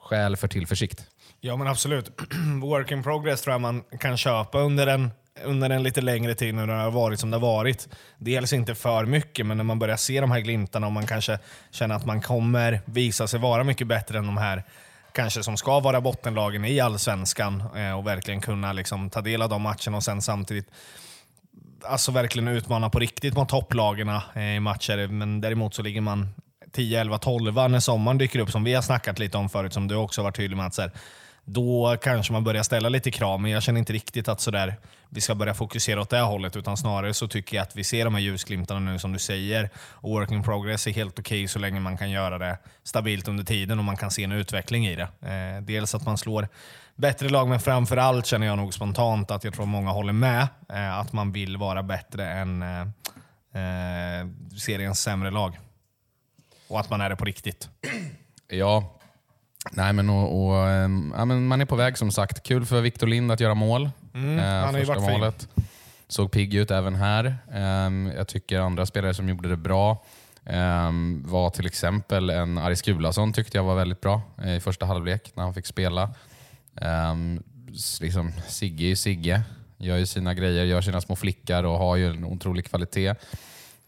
skäl 0.00 0.36
för 0.36 0.48
tillförsikt. 0.48 1.06
Ja 1.40 1.56
men 1.56 1.66
absolut. 1.66 2.10
work 2.62 2.90
in 2.90 3.02
progress 3.02 3.42
tror 3.42 3.54
jag 3.54 3.60
man 3.60 3.82
kan 4.00 4.16
köpa 4.16 4.58
under 4.58 4.86
en, 4.86 5.10
under 5.44 5.70
en 5.70 5.82
lite 5.82 6.00
längre 6.00 6.34
tid 6.34 6.54
när 6.54 6.66
det 6.66 6.72
har 6.72 6.90
varit 6.90 7.20
som 7.20 7.30
det 7.30 7.36
har 7.36 7.42
varit. 7.42 7.88
Dels 8.18 8.52
inte 8.52 8.74
för 8.74 9.04
mycket, 9.04 9.46
men 9.46 9.56
när 9.56 9.64
man 9.64 9.78
börjar 9.78 9.96
se 9.96 10.20
de 10.20 10.30
här 10.30 10.40
glimtarna 10.40 10.86
och 10.86 10.92
man 10.92 11.06
kanske 11.06 11.38
känner 11.70 11.94
att 11.94 12.06
man 12.06 12.22
kommer 12.22 12.80
visa 12.84 13.26
sig 13.26 13.40
vara 13.40 13.64
mycket 13.64 13.86
bättre 13.86 14.18
än 14.18 14.26
de 14.26 14.36
här 14.36 14.64
kanske 15.14 15.42
som 15.42 15.56
ska 15.56 15.80
vara 15.80 16.00
bottenlagen 16.00 16.64
i 16.64 16.80
allsvenskan 16.80 17.62
eh, 17.76 17.98
och 17.98 18.06
verkligen 18.06 18.40
kunna 18.40 18.72
liksom, 18.72 19.10
ta 19.10 19.20
del 19.20 19.42
av 19.42 19.48
de 19.48 19.62
matcherna 19.62 19.96
och 19.96 20.04
sen 20.04 20.22
samtidigt 20.22 20.70
alltså 21.82 22.12
verkligen 22.12 22.48
utmana 22.48 22.90
på 22.90 22.98
riktigt 22.98 23.34
mot 23.34 23.48
topplagen 23.48 24.08
eh, 24.34 24.56
i 24.56 24.60
matcher. 24.60 25.06
Men 25.06 25.40
däremot 25.40 25.74
så 25.74 25.82
ligger 25.82 26.00
man 26.00 26.28
10, 26.72 27.00
11, 27.00 27.18
12 27.18 27.54
när 27.54 27.80
sommaren 27.80 28.18
dyker 28.18 28.38
upp, 28.38 28.50
som 28.50 28.64
vi 28.64 28.74
har 28.74 28.82
snackat 28.82 29.18
lite 29.18 29.38
om 29.38 29.48
förut, 29.48 29.72
som 29.72 29.88
du 29.88 29.94
också 29.94 30.22
varit 30.22 30.36
tydlig 30.36 30.56
med. 30.56 30.66
Att 30.66 30.74
så 30.74 30.82
här, 30.82 30.90
då 31.44 31.96
kanske 32.02 32.32
man 32.32 32.44
börjar 32.44 32.62
ställa 32.62 32.88
lite 32.88 33.10
krav, 33.10 33.40
men 33.40 33.50
jag 33.50 33.62
känner 33.62 33.78
inte 33.78 33.92
riktigt 33.92 34.28
att 34.28 34.40
sådär, 34.40 34.76
vi 35.08 35.20
ska 35.20 35.34
börja 35.34 35.54
fokusera 35.54 36.00
åt 36.00 36.10
det 36.10 36.20
hållet, 36.20 36.56
utan 36.56 36.76
snarare 36.76 37.14
så 37.14 37.28
tycker 37.28 37.56
jag 37.56 37.62
att 37.62 37.76
vi 37.76 37.84
ser 37.84 38.04
de 38.04 38.14
här 38.14 38.20
ljusglimtarna 38.20 38.80
nu 38.80 38.98
som 38.98 39.12
du 39.12 39.18
säger. 39.18 39.70
Och 39.76 40.10
working 40.10 40.42
progress 40.42 40.86
är 40.86 40.92
helt 40.92 41.18
okej 41.18 41.40
okay 41.40 41.48
så 41.48 41.58
länge 41.58 41.80
man 41.80 41.96
kan 41.96 42.10
göra 42.10 42.38
det 42.38 42.58
stabilt 42.82 43.28
under 43.28 43.44
tiden 43.44 43.78
och 43.78 43.84
man 43.84 43.96
kan 43.96 44.10
se 44.10 44.24
en 44.24 44.32
utveckling 44.32 44.86
i 44.86 44.96
det. 44.96 45.02
Eh, 45.02 45.62
dels 45.62 45.94
att 45.94 46.06
man 46.06 46.18
slår 46.18 46.48
bättre 46.96 47.28
lag, 47.28 47.48
men 47.48 47.60
framför 47.60 47.96
allt 47.96 48.26
känner 48.26 48.46
jag 48.46 48.56
nog 48.56 48.74
spontant 48.74 49.30
att 49.30 49.44
jag 49.44 49.54
tror 49.54 49.66
många 49.66 49.90
håller 49.90 50.12
med, 50.12 50.48
eh, 50.68 50.98
att 50.98 51.12
man 51.12 51.32
vill 51.32 51.56
vara 51.56 51.82
bättre 51.82 52.30
än 52.30 52.62
eh, 52.62 52.80
eh 52.80 54.26
seriens 54.58 55.00
sämre 55.00 55.30
lag. 55.30 55.58
Och 56.68 56.80
att 56.80 56.90
man 56.90 57.00
är 57.00 57.10
det 57.10 57.16
på 57.16 57.24
riktigt. 57.24 57.68
Ja, 58.48 58.98
Nej, 59.72 59.92
men, 59.92 60.10
och, 60.10 60.46
och, 60.46 60.68
ehm, 60.68 61.14
ja, 61.16 61.24
men 61.24 61.46
man 61.46 61.60
är 61.60 61.64
på 61.64 61.76
väg 61.76 61.98
som 61.98 62.10
sagt. 62.10 62.42
Kul 62.42 62.66
för 62.66 62.80
Victor 62.80 63.06
Lind 63.06 63.32
att 63.32 63.40
göra 63.40 63.54
mål. 63.54 63.90
Mm, 64.14 64.38
eh, 64.38 64.44
han 64.44 64.74
har 64.74 64.80
ju 64.80 64.84
varit 64.84 65.02
målet. 65.02 65.48
Fin. 65.54 65.64
Såg 66.08 66.30
pigg 66.30 66.54
ut 66.54 66.70
även 66.70 66.94
här. 66.94 67.36
Um, 67.86 68.06
jag 68.16 68.28
tycker 68.28 68.60
andra 68.60 68.86
spelare 68.86 69.14
som 69.14 69.28
gjorde 69.28 69.48
det 69.48 69.56
bra 69.56 70.04
um, 70.44 71.22
var 71.26 71.50
till 71.50 71.66
exempel 71.66 72.30
en 72.30 72.58
Aris 72.58 72.82
Gulason 72.82 73.32
tyckte 73.32 73.58
jag 73.58 73.64
var 73.64 73.74
väldigt 73.74 74.00
bra 74.00 74.22
i 74.46 74.60
första 74.60 74.86
halvlek 74.86 75.32
när 75.34 75.44
han 75.44 75.54
fick 75.54 75.66
spela. 75.66 76.10
Um, 76.80 77.42
liksom, 78.00 78.32
Sigge 78.48 78.84
är 78.84 78.88
ju 78.88 78.96
Sigge. 78.96 79.42
Gör 79.78 79.96
ju 79.96 80.06
sina 80.06 80.34
grejer, 80.34 80.64
gör 80.64 80.80
sina 80.80 81.00
små 81.00 81.16
flickar 81.16 81.64
och 81.64 81.78
har 81.78 81.96
ju 81.96 82.10
en 82.10 82.24
otrolig 82.24 82.64
kvalitet. 82.64 83.14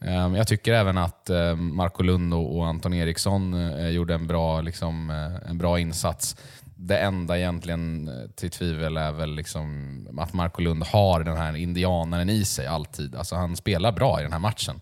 Ehm, 0.00 0.34
jag 0.34 0.48
tycker 0.48 0.72
även 0.72 0.98
att 0.98 1.30
ehm, 1.30 1.76
Marco 1.76 2.02
Lund 2.02 2.34
och 2.34 2.66
Anton 2.66 2.94
Eriksson 2.94 3.54
eh, 3.54 3.88
gjorde 3.88 4.14
en 4.14 4.26
bra, 4.26 4.60
liksom, 4.60 5.10
eh, 5.10 5.50
en 5.50 5.58
bra 5.58 5.78
insats. 5.78 6.36
Det 6.74 6.98
enda 6.98 7.38
egentligen 7.38 8.08
eh, 8.08 8.30
till 8.30 8.50
tvivel 8.50 8.96
är 8.96 9.12
väl 9.12 9.34
liksom 9.34 10.18
att 10.18 10.32
Marco 10.32 10.62
Lund 10.62 10.82
har 10.82 11.24
den 11.24 11.36
här 11.36 11.56
indianaren 11.56 12.30
i 12.30 12.44
sig 12.44 12.66
alltid. 12.66 13.14
Alltså 13.14 13.34
han 13.36 13.56
spelar 13.56 13.92
bra 13.92 14.20
i 14.20 14.22
den 14.22 14.32
här 14.32 14.38
matchen. 14.38 14.80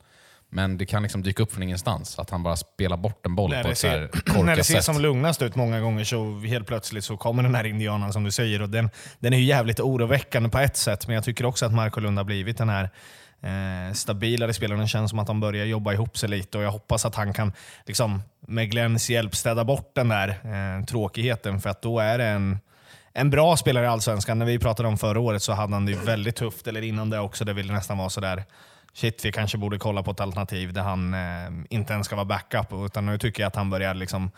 Men 0.50 0.78
det 0.78 0.86
kan 0.86 1.02
liksom 1.02 1.22
dyka 1.22 1.42
upp 1.42 1.52
från 1.52 1.62
ingenstans, 1.62 2.18
att 2.18 2.30
han 2.30 2.42
bara 2.42 2.56
spelar 2.56 2.96
bort 2.96 3.26
en 3.26 3.34
boll 3.34 3.50
när 3.50 3.62
på 3.62 3.68
ett 3.68 3.78
ser, 3.78 4.10
När 4.44 4.56
det 4.56 4.64
ser 4.64 4.80
som 4.80 5.00
lugnast 5.00 5.42
ut 5.42 5.56
många 5.56 5.80
gånger 5.80 6.04
så 6.04 6.38
helt 6.38 6.66
plötsligt 6.66 7.04
så 7.04 7.16
kommer 7.16 7.42
den 7.42 7.54
här 7.54 7.64
indianen 7.64 8.12
som 8.12 8.24
du 8.24 8.30
säger. 8.30 8.62
Och 8.62 8.68
den, 8.68 8.90
den 9.18 9.32
är 9.32 9.36
ju 9.38 9.44
jävligt 9.44 9.80
oroväckande 9.80 10.48
på 10.48 10.58
ett 10.58 10.76
sätt, 10.76 11.06
men 11.06 11.14
jag 11.14 11.24
tycker 11.24 11.46
också 11.46 11.66
att 11.66 11.72
Marco 11.72 12.00
Lund 12.00 12.18
har 12.18 12.24
blivit 12.24 12.58
den 12.58 12.68
här 12.68 12.90
eh, 13.44 13.92
stabilare 13.92 14.54
spelare. 14.54 14.80
Det 14.80 14.88
känns 14.88 15.10
som 15.10 15.18
att 15.18 15.28
han 15.28 15.40
börjar 15.40 15.64
jobba 15.64 15.92
ihop 15.92 16.18
sig 16.18 16.28
lite 16.28 16.58
och 16.58 16.64
jag 16.64 16.70
hoppas 16.70 17.04
att 17.04 17.14
han 17.14 17.32
kan 17.32 17.52
liksom, 17.86 18.22
med 18.40 18.70
Glens 18.70 19.10
hjälp 19.10 19.34
städa 19.34 19.64
bort 19.64 19.90
den 19.94 20.08
där 20.08 20.28
eh, 20.28 20.84
tråkigheten. 20.84 21.60
För 21.60 21.70
att 21.70 21.82
då 21.82 21.98
är 21.98 22.18
det 22.18 22.24
en, 22.24 22.58
en 23.12 23.30
bra 23.30 23.56
spelare 23.56 23.84
i 23.84 23.88
Allsvenskan. 23.88 24.38
När 24.38 24.46
vi 24.46 24.58
pratade 24.58 24.88
om 24.88 24.98
förra 24.98 25.20
året 25.20 25.42
så 25.42 25.52
hade 25.52 25.72
han 25.72 25.86
det 25.86 25.94
väldigt 25.94 26.36
tufft, 26.36 26.66
eller 26.66 26.82
innan 26.82 27.10
det 27.10 27.18
också. 27.18 27.44
Det 27.44 27.52
ville 27.52 27.72
nästan 27.72 27.98
vara 27.98 28.10
sådär 28.10 28.44
shit, 28.94 29.24
vi 29.24 29.32
kanske 29.32 29.58
borde 29.58 29.78
kolla 29.78 30.02
på 30.02 30.10
ett 30.10 30.20
alternativ 30.20 30.72
där 30.72 30.82
han 30.82 31.14
eh, 31.14 31.64
inte 31.70 31.92
ens 31.92 32.06
ska 32.06 32.16
vara 32.16 32.24
backup. 32.24 32.72
Utan 32.86 33.06
nu 33.06 33.18
tycker 33.18 33.42
jag 33.42 33.48
att 33.48 33.56
han 33.56 33.70
börjar 33.70 33.94
liksom 33.94 34.30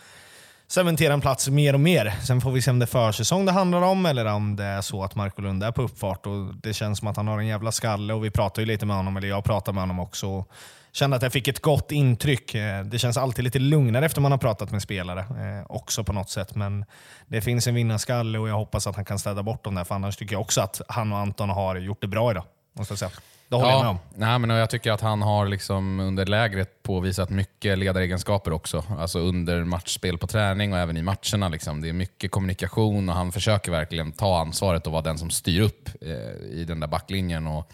cementera 0.69 1.13
en 1.13 1.21
plats 1.21 1.49
mer 1.49 1.75
och 1.75 1.81
mer. 1.81 2.15
Sen 2.27 2.41
får 2.41 2.51
vi 2.51 2.63
se 2.63 2.71
om 2.71 2.79
det 2.79 2.85
är 2.85 2.87
försäsong 2.87 3.45
det 3.45 3.53
handlar 3.53 3.83
om 3.83 4.07
eller 4.07 4.25
om 4.25 4.57
det 4.57 4.65
är 4.65 4.81
så 4.81 5.05
att 5.05 5.15
Marco 5.15 5.43
Lund 5.43 5.63
är 5.63 5.73
på 5.73 5.83
uppfart. 5.83 6.27
Och 6.27 6.55
det 6.63 6.73
känns 6.73 6.99
som 6.99 7.09
att 7.09 7.17
han 7.17 7.29
har 7.29 7.39
en 7.39 7.47
jävla 7.47 7.73
skalle 7.73 8.15
och 8.15 8.25
vi 8.25 8.31
pratar 8.31 8.63
ju 8.63 8.67
lite 8.67 8.87
med 8.87 8.97
honom, 8.97 9.17
eller 9.17 9.29
jag 9.29 9.45
pratar 9.45 9.73
med 9.73 9.83
honom 9.83 10.01
också. 10.01 10.45
Kände 10.93 11.17
att 11.17 11.23
jag 11.23 11.33
fick 11.33 11.49
ett 11.49 11.61
gott 11.61 11.93
intryck. 11.93 12.55
Eh, 12.55 12.85
det 12.85 12.99
känns 12.99 13.17
alltid 13.17 13.45
lite 13.45 13.59
lugnare 13.59 14.07
efter 14.07 14.21
man 14.21 14.33
har 14.33 14.39
pratat 14.39 14.71
med 14.71 14.83
spelare 14.83 15.21
eh, 15.21 15.67
också 15.69 16.05
på 16.05 16.13
något 16.13 16.31
sätt. 16.31 16.55
Men 16.55 16.85
det 17.27 17.41
finns 17.41 17.67
en 17.67 17.75
vinnarskalle 17.75 18.39
och 18.39 18.49
jag 18.49 18.55
hoppas 18.55 18.87
att 18.87 18.97
han 18.97 19.05
kan 19.05 19.19
städa 19.19 19.43
bort 19.43 19.65
dem 19.65 19.75
där. 19.75 19.85
För 19.85 19.95
annars 19.95 20.17
tycker 20.17 20.35
jag 20.35 20.41
också 20.41 20.61
att 20.61 20.81
han 20.89 21.13
och 21.13 21.19
Anton 21.19 21.51
har 21.51 21.77
gjort 21.77 22.01
det 22.01 22.09
bra 22.09 22.31
idag. 22.31 22.45
Måste 22.73 22.93
jag 22.93 22.99
säga. 22.99 23.11
Det 23.49 23.57
håller 23.57 23.71
jag 23.71 23.81
med 23.81 23.91
om. 23.91 23.99
nej, 24.15 24.39
men 24.39 24.51
jag 24.51 24.71
tycker 24.71 24.93
att 24.93 25.01
han 25.01 25.23
har 25.23 25.47
liksom 25.47 26.01
under 26.01 26.27
lägret 26.27 26.83
påvisat 26.83 27.31
mycket 27.31 27.79
ledaregenskaper 27.79 28.53
också. 28.53 28.85
Alltså 28.99 29.19
under 29.19 29.65
matchspel 29.65 30.19
på 30.19 30.27
träning 30.27 30.73
och 30.73 30.79
även 30.79 30.97
i 30.97 31.03
matcherna. 31.03 31.49
Liksom. 31.49 31.81
Det 31.81 31.89
är 31.89 31.93
mycket 31.93 32.31
kommunikation 32.31 33.09
och 33.09 33.15
han 33.15 33.33
försöker 33.33 33.73
verkligen 33.73 34.13
ta 34.13 34.41
ansvaret 34.41 34.87
och 34.87 34.93
vara 34.93 35.03
den 35.03 35.19
som 35.19 35.31
styr 35.31 35.61
upp 35.61 35.89
eh, 36.01 36.59
i 36.59 36.65
den 36.69 36.81
där 36.81 36.87
backlinjen. 36.89 37.47
Och 37.47 37.73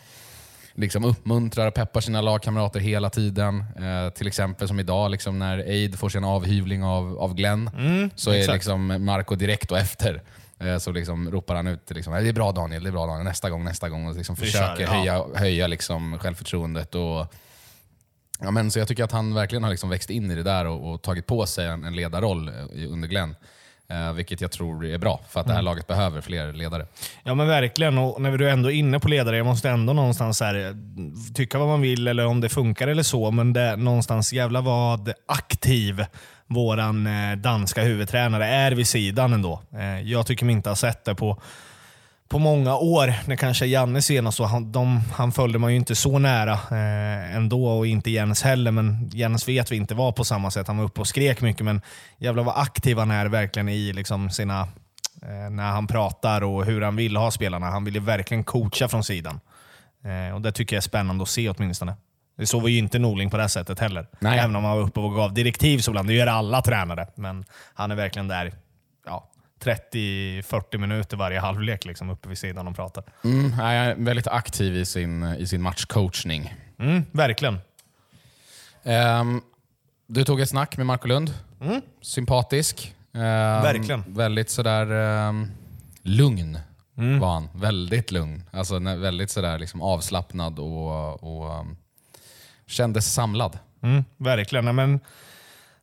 liksom 0.75 1.05
uppmuntrar 1.05 1.67
och 1.67 1.75
peppar 1.75 2.01
sina 2.01 2.21
lagkamrater 2.21 2.81
hela 2.81 3.11
tiden. 3.11 3.65
Eh, 3.77 4.13
till 4.13 4.27
exempel 4.27 4.69
som 4.69 4.81
idag 4.81 5.11
liksom 5.11 5.39
när 5.39 5.59
Aid 5.59 5.99
får 5.99 6.09
sin 6.09 6.25
avhyvling 6.25 6.85
av, 6.85 7.19
av 7.19 7.35
Glenn, 7.35 7.71
så 8.15 8.31
är 8.31 8.39
exakt. 8.39 8.55
liksom 8.55 9.05
Marco 9.05 9.35
direkt 9.35 9.71
och 9.71 9.79
efter. 9.79 10.23
Eh, 10.63 10.79
Så 10.79 10.93
liksom 10.93 11.31
ropar 11.31 11.55
han 11.55 11.67
ut 11.67 11.91
liksom, 11.91 12.13
det 12.13 12.29
är 12.29 12.33
bra 12.33 12.53
Daniel, 12.53 12.83
det 12.83 12.89
är 12.89 12.93
bra 12.93 13.07
Daniel, 13.07 13.25
nästa 13.25 13.51
gång, 13.51 13.65
nästa 13.65 13.89
gång. 13.89 14.07
Och 14.07 14.17
liksom 14.17 14.37
försöker 14.37 14.77
kör, 14.77 14.95
ja. 14.95 14.99
höja, 14.99 15.25
höja 15.35 15.67
liksom 15.67 16.19
självförtroendet. 16.19 16.95
Och, 16.95 17.35
ja, 18.41 18.51
men, 18.51 18.71
så 18.71 18.79
jag 18.79 18.89
tycker 18.89 19.05
att 19.05 19.13
han 19.13 19.35
verkligen 19.35 19.63
har 19.65 19.71
liksom 19.71 19.91
växt 19.91 20.11
in 20.11 20.31
i 20.31 20.35
det 20.35 20.43
där 20.43 20.67
och, 20.67 20.93
och 20.93 21.03
tagit 21.03 21.27
på 21.27 21.47
sig 21.47 21.67
en, 21.67 21.85
en 21.85 21.97
ledarroll 21.97 22.49
eh, 22.49 22.55
under 22.93 23.09
Glenn. 23.09 23.37
Eh, 23.89 24.13
vilket 24.13 24.41
jag 24.41 24.53
tror 24.53 24.87
är 24.87 24.99
bra, 24.99 25.21
för 25.29 25.41
att 25.41 25.47
Mm. 25.47 25.53
det 25.55 25.57
här 25.57 25.63
laget 25.63 25.87
behöver 25.87 26.21
fler 26.21 26.53
ledare. 26.53 26.87
Ja 27.23 27.35
men 27.35 27.47
verkligen. 27.49 27.99
Och 27.99 28.23
när 28.23 28.39
du 28.39 28.49
är 28.49 28.53
ändå 28.53 28.71
inne 28.71 29.01
på 29.01 29.09
ledare, 29.09 29.37
jag 29.37 29.47
måste 29.47 29.71
ändå 29.71 29.93
någonstans 29.93 30.41
här, 30.41 30.67
eh, 30.67 30.75
tycka 31.35 31.59
vad 31.59 31.69
man 31.69 31.81
vill 31.81 32.09
eller 32.09 32.27
om 32.27 32.41
det 32.41 32.49
funkar 32.49 32.89
eller 32.89 33.03
så, 33.03 33.31
men 33.31 33.53
det, 33.53 33.77
någonstans 33.77 34.33
jävla 34.33 34.61
vad 34.61 35.13
aktiv 35.27 36.05
våran 36.55 37.07
eh, 37.07 37.37
danska 37.37 37.83
huvudtränare 37.83 38.47
är 38.47 38.73
vid 38.73 38.89
sidan 38.89 39.33
ändå. 39.33 39.61
Eh, 39.73 40.01
jag 40.01 40.27
tycker 40.27 40.45
mig 40.45 40.53
inte 40.53 40.69
ha 40.69 40.77
sett 40.77 41.05
det 41.05 41.15
på, 41.15 41.43
på 42.29 42.39
många 42.39 42.77
år. 42.77 43.15
När 43.27 43.37
kanske 43.37 43.67
Janne 43.67 44.03
senast, 44.03 44.37
så 44.37 44.45
han, 44.45 44.73
de, 44.73 45.01
han 45.13 45.33
följde 45.33 45.59
man 45.59 45.71
ju 45.71 45.77
inte 45.77 45.95
så 45.95 46.19
nära 46.19 46.53
eh, 46.53 47.37
ändå 47.37 47.69
och 47.69 47.87
inte 47.87 48.11
Jens 48.11 48.43
heller. 48.43 48.71
Men 48.71 49.11
Jens 49.13 49.49
vet 49.49 49.73
vi 49.73 49.77
inte 49.77 49.95
var 49.95 50.13
på 50.13 50.25
samma 50.25 50.51
sätt. 50.51 50.67
Han 50.67 50.79
var 50.79 50.85
uppe 50.85 51.01
och 51.01 51.09
skrek 51.09 51.41
mycket, 51.41 51.65
men 51.65 51.81
jävlar 52.19 52.43
vad 52.43 52.59
aktiv 52.59 52.99
han 52.99 53.11
är 53.11 53.27
verkligen 53.27 53.69
i 53.69 53.93
liksom 53.93 54.31
sina 54.31 54.61
eh, 55.23 55.51
när 55.51 55.71
han 55.71 55.87
pratar 55.87 56.43
och 56.45 56.65
hur 56.65 56.81
han 56.81 56.97
vill 56.97 57.17
ha 57.17 57.31
spelarna. 57.31 57.67
Han 57.67 57.85
vill 57.85 57.95
ju 57.95 58.01
verkligen 58.01 58.45
coacha 58.45 58.89
från 58.89 59.05
sidan. 59.05 59.41
Eh, 60.05 60.35
och 60.35 60.41
Det 60.41 60.53
tycker 60.53 60.77
jag 60.77 60.81
är 60.81 60.83
spännande 60.83 61.23
att 61.23 61.29
se 61.29 61.49
åtminstone. 61.49 61.95
Det 62.37 62.47
såg 62.47 62.63
vi 62.63 62.73
ju 62.73 62.79
inte 62.79 62.99
Norling 62.99 63.31
på 63.31 63.37
det 63.37 63.49
sättet 63.49 63.79
heller. 63.79 64.07
Nej. 64.19 64.39
Även 64.39 64.57
om 64.57 64.65
han 64.65 64.77
var 64.77 64.83
uppe 64.83 65.01
och 65.01 65.15
gav 65.15 65.35
direktiv 65.35 65.79
så 65.79 65.91
ibland. 65.91 66.09
Det 66.09 66.15
gör 66.15 66.27
alla 66.27 66.63
tränare. 66.63 67.07
Men 67.15 67.45
han 67.75 67.91
är 67.91 67.95
verkligen 67.95 68.29
där 68.29 68.53
ja, 69.07 69.31
30-40 69.65 70.79
minuter 70.79 71.17
varje 71.17 71.41
halvlek 71.41 71.85
liksom, 71.85 72.11
uppe 72.11 72.29
vid 72.29 72.39
sidan 72.39 72.69
och 72.69 72.77
pratar. 72.77 73.05
Mm, 73.25 73.53
jag 73.59 73.75
är 73.75 73.95
väldigt 73.95 74.27
aktiv 74.27 74.77
i 74.77 74.85
sin, 74.85 75.23
i 75.23 75.47
sin 75.47 75.63
matchcoachning. 75.63 76.55
Mm, 76.79 77.05
verkligen. 77.13 77.59
Ehm, 78.85 79.41
du 80.07 80.25
tog 80.25 80.41
ett 80.41 80.49
snack 80.49 80.77
med 80.77 80.87
Marco 80.87 81.09
Lund. 81.09 81.35
Sympatisk. 82.01 82.95
Ehm, 83.15 83.63
Verkligen. 83.63 84.05
Väldigt 84.07 84.51
sådär 84.51 84.91
um, 85.29 85.51
lugn 86.03 86.59
var 86.95 87.33
han. 87.35 87.49
Väldigt 87.55 88.11
lugn. 88.11 88.43
Alltså 88.51 88.79
väldigt 88.79 89.31
sådär 89.31 89.59
liksom 89.59 89.83
avslappnad 89.83 90.59
och, 90.59 91.23
och 91.23 91.61
um, 91.61 91.77
kändes 92.73 93.15
samlad. 93.15 93.59
Mm, 93.83 94.05
verkligen. 94.17 94.75
Men, 94.75 95.01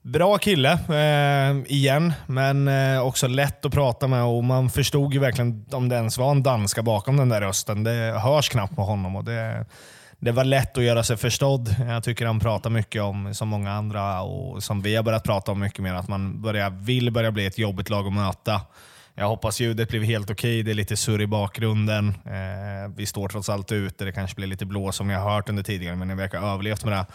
bra 0.02 0.38
kille 0.38 0.72
eh, 0.72 1.74
igen, 1.74 2.14
men 2.28 2.68
eh, 2.68 3.02
också 3.02 3.28
lätt 3.28 3.66
att 3.66 3.74
prata 3.74 4.08
med 4.08 4.24
och 4.24 4.44
man 4.44 4.70
förstod 4.70 5.14
ju 5.14 5.20
verkligen 5.20 5.66
om 5.72 5.90
det 5.90 5.96
ens 5.96 6.18
var 6.18 6.32
en 6.32 6.44
danska 6.44 6.84
bakom 6.84 7.18
den 7.18 7.30
där 7.30 7.42
rösten. 7.42 7.84
Det 7.84 8.20
hörs 8.20 8.50
knappt 8.50 8.76
på 8.76 8.82
honom 8.82 9.16
och 9.16 9.24
det, 9.24 9.66
det 10.20 10.32
var 10.32 10.44
lätt 10.44 10.78
att 10.78 10.84
göra 10.84 11.04
sig 11.04 11.18
förstådd. 11.18 11.76
Jag 11.88 12.04
tycker 12.04 12.26
han 12.26 12.40
pratar 12.40 12.70
mycket 12.70 13.02
om, 13.02 13.34
som 13.34 13.48
många 13.48 13.72
andra 13.72 14.22
och 14.22 14.64
som 14.64 14.82
vi 14.82 14.96
har 14.96 15.04
börjat 15.04 15.24
prata 15.24 15.52
om 15.52 15.60
mycket 15.60 15.80
mer, 15.80 15.94
att 15.94 16.08
man 16.08 16.42
börjar, 16.42 16.70
vill 16.70 17.12
börja 17.12 17.32
bli 17.32 17.46
ett 17.46 17.58
jobbigt 17.58 17.90
lag 17.90 18.08
att 18.08 18.14
möta. 18.14 18.62
Jag 19.20 19.28
hoppas 19.28 19.60
ljudet 19.60 19.90
blev 19.90 20.04
helt 20.04 20.30
okej. 20.30 20.64
Det 20.64 20.72
är 20.72 20.76
lite 20.76 20.98
surr 20.98 21.22
i 21.22 21.28
bakgrunden. 21.28 22.08
Eh, 22.10 22.92
vi 22.96 23.06
står 23.06 23.28
trots 23.28 23.50
allt 23.50 23.72
ute. 23.72 24.06
Det 24.06 24.12
kanske 24.12 24.36
blir 24.36 24.48
lite 24.48 24.66
blå 24.66 24.92
som 24.92 25.10
jag 25.10 25.20
har 25.20 25.32
hört 25.32 25.50
under 25.50 25.64
tidigare, 25.64 25.96
men 25.96 26.08
ni 26.08 26.16
verkar 26.16 26.40
ha 26.40 26.54
överlevt 26.54 26.86
med 26.86 26.94
det. 26.94 27.06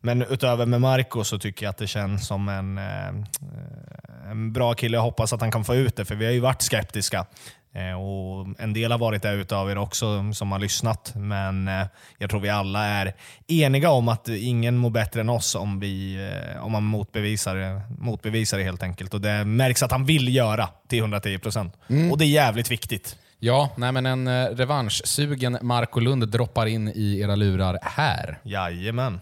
Men 0.00 0.22
utöver 0.22 0.66
med 0.66 0.80
Marco 0.80 1.24
så 1.24 1.38
tycker 1.38 1.66
jag 1.66 1.70
att 1.70 1.78
det 1.78 1.86
känns 1.86 2.26
som 2.26 2.48
en, 2.48 2.78
eh, 2.78 4.30
en 4.30 4.52
bra 4.52 4.74
kille. 4.74 4.96
Jag 4.96 5.02
hoppas 5.02 5.32
att 5.32 5.40
han 5.40 5.50
kan 5.50 5.64
få 5.64 5.74
ut 5.74 5.96
det, 5.96 6.04
för 6.04 6.14
vi 6.14 6.24
har 6.24 6.32
ju 6.32 6.40
varit 6.40 6.62
skeptiska. 6.62 7.26
Eh, 7.76 8.00
och 8.00 8.46
En 8.58 8.72
del 8.72 8.90
har 8.90 8.98
varit 8.98 9.22
det 9.22 9.32
utav 9.32 9.70
er 9.70 9.78
också 9.78 10.32
som 10.32 10.52
har 10.52 10.58
lyssnat, 10.58 11.12
men 11.16 11.68
eh, 11.68 11.86
jag 12.18 12.30
tror 12.30 12.40
vi 12.40 12.48
alla 12.48 12.84
är 12.84 13.14
eniga 13.46 13.90
om 13.90 14.08
att 14.08 14.28
ingen 14.28 14.76
mår 14.76 14.90
bättre 14.90 15.20
än 15.20 15.28
oss 15.28 15.54
om, 15.54 15.80
vi, 15.80 16.28
eh, 16.54 16.64
om 16.64 16.72
man 16.72 16.82
motbevisar, 16.84 17.82
motbevisar 17.98 18.58
det 18.58 18.64
helt 18.64 18.82
enkelt. 18.82 19.14
Och 19.14 19.20
Det 19.20 19.44
märks 19.44 19.82
att 19.82 19.92
han 19.92 20.04
vill 20.04 20.34
göra 20.34 20.68
till 20.88 20.98
110 20.98 21.38
procent. 21.38 21.74
Och 22.12 22.18
det 22.18 22.24
är 22.24 22.28
jävligt 22.28 22.70
viktigt. 22.70 23.16
Ja, 23.38 23.70
nej 23.76 23.92
men 23.92 24.06
en 24.06 24.48
revanschsugen 24.56 25.58
Marco 25.62 26.00
Lund 26.00 26.28
droppar 26.28 26.66
in 26.66 26.88
i 26.88 27.20
era 27.20 27.36
lurar 27.36 27.78
här. 27.82 28.38
Jajamän. 28.42 29.20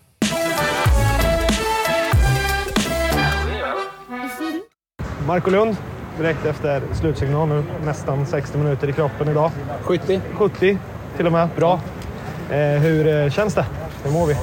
Marco 5.26 5.50
Lund, 5.50 5.76
direkt 6.18 6.46
efter 6.46 6.82
slutsignal 6.92 7.48
nu. 7.48 7.64
Nästan 7.84 8.26
60 8.26 8.58
minuter 8.58 8.88
i 8.88 8.92
kroppen 8.92 9.28
idag. 9.28 9.50
70. 9.82 10.20
70 10.34 10.78
till 11.16 11.26
och 11.26 11.32
med. 11.32 11.48
Bra. 11.56 11.80
Eh, 12.50 12.58
hur 12.58 13.06
eh, 13.06 13.30
känns 13.30 13.54
det? 13.54 13.66
Hur 14.04 14.10
mår 14.10 14.26
vi? 14.26 14.32
Uh, 14.32 14.38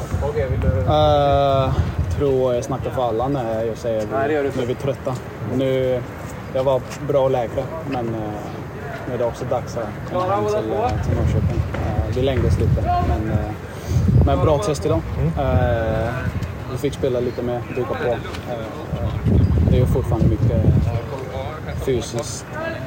jag 0.88 2.18
tror 2.18 2.54
jag 2.54 2.64
snackar 2.64 2.92
för 2.92 3.08
alla 3.08 3.28
när 3.28 3.66
jag 3.66 3.78
säger 3.78 4.02
att 4.02 4.28
nu 4.56 4.64
är 4.64 4.66
vi 4.66 4.76
trötta. 4.76 5.16
Nu, 5.56 6.02
jag 6.54 6.64
var 6.64 6.82
bra 7.08 7.30
läkare, 7.30 7.66
men 7.90 8.08
uh, 8.08 8.14
nu 9.08 9.14
är 9.14 9.18
det 9.18 9.26
också 9.26 9.46
dags 9.46 9.78
att 9.78 10.14
komma 10.14 10.36
hem 10.36 10.46
till, 10.46 10.56
uh, 10.56 11.04
till 11.04 11.16
Norrköping. 11.16 11.58
Uh, 11.58 12.16
vi 12.16 12.22
längdes 12.22 12.60
lite, 12.60 13.04
men, 13.08 13.32
uh, 13.32 13.52
men 14.26 14.40
bra 14.40 14.58
test 14.58 14.86
idag. 14.86 15.02
Uh, 15.38 16.10
vi 16.72 16.78
fick 16.78 16.94
spela 16.94 17.20
lite 17.20 17.42
mer, 17.42 17.62
duka 17.76 17.94
på. 18.04 18.10
Uh, 18.10 18.18
det 19.70 19.76
är 19.76 19.80
ju 19.80 19.86
fortfarande 19.86 20.28
mycket 20.28 20.66
fysisk 21.86 22.46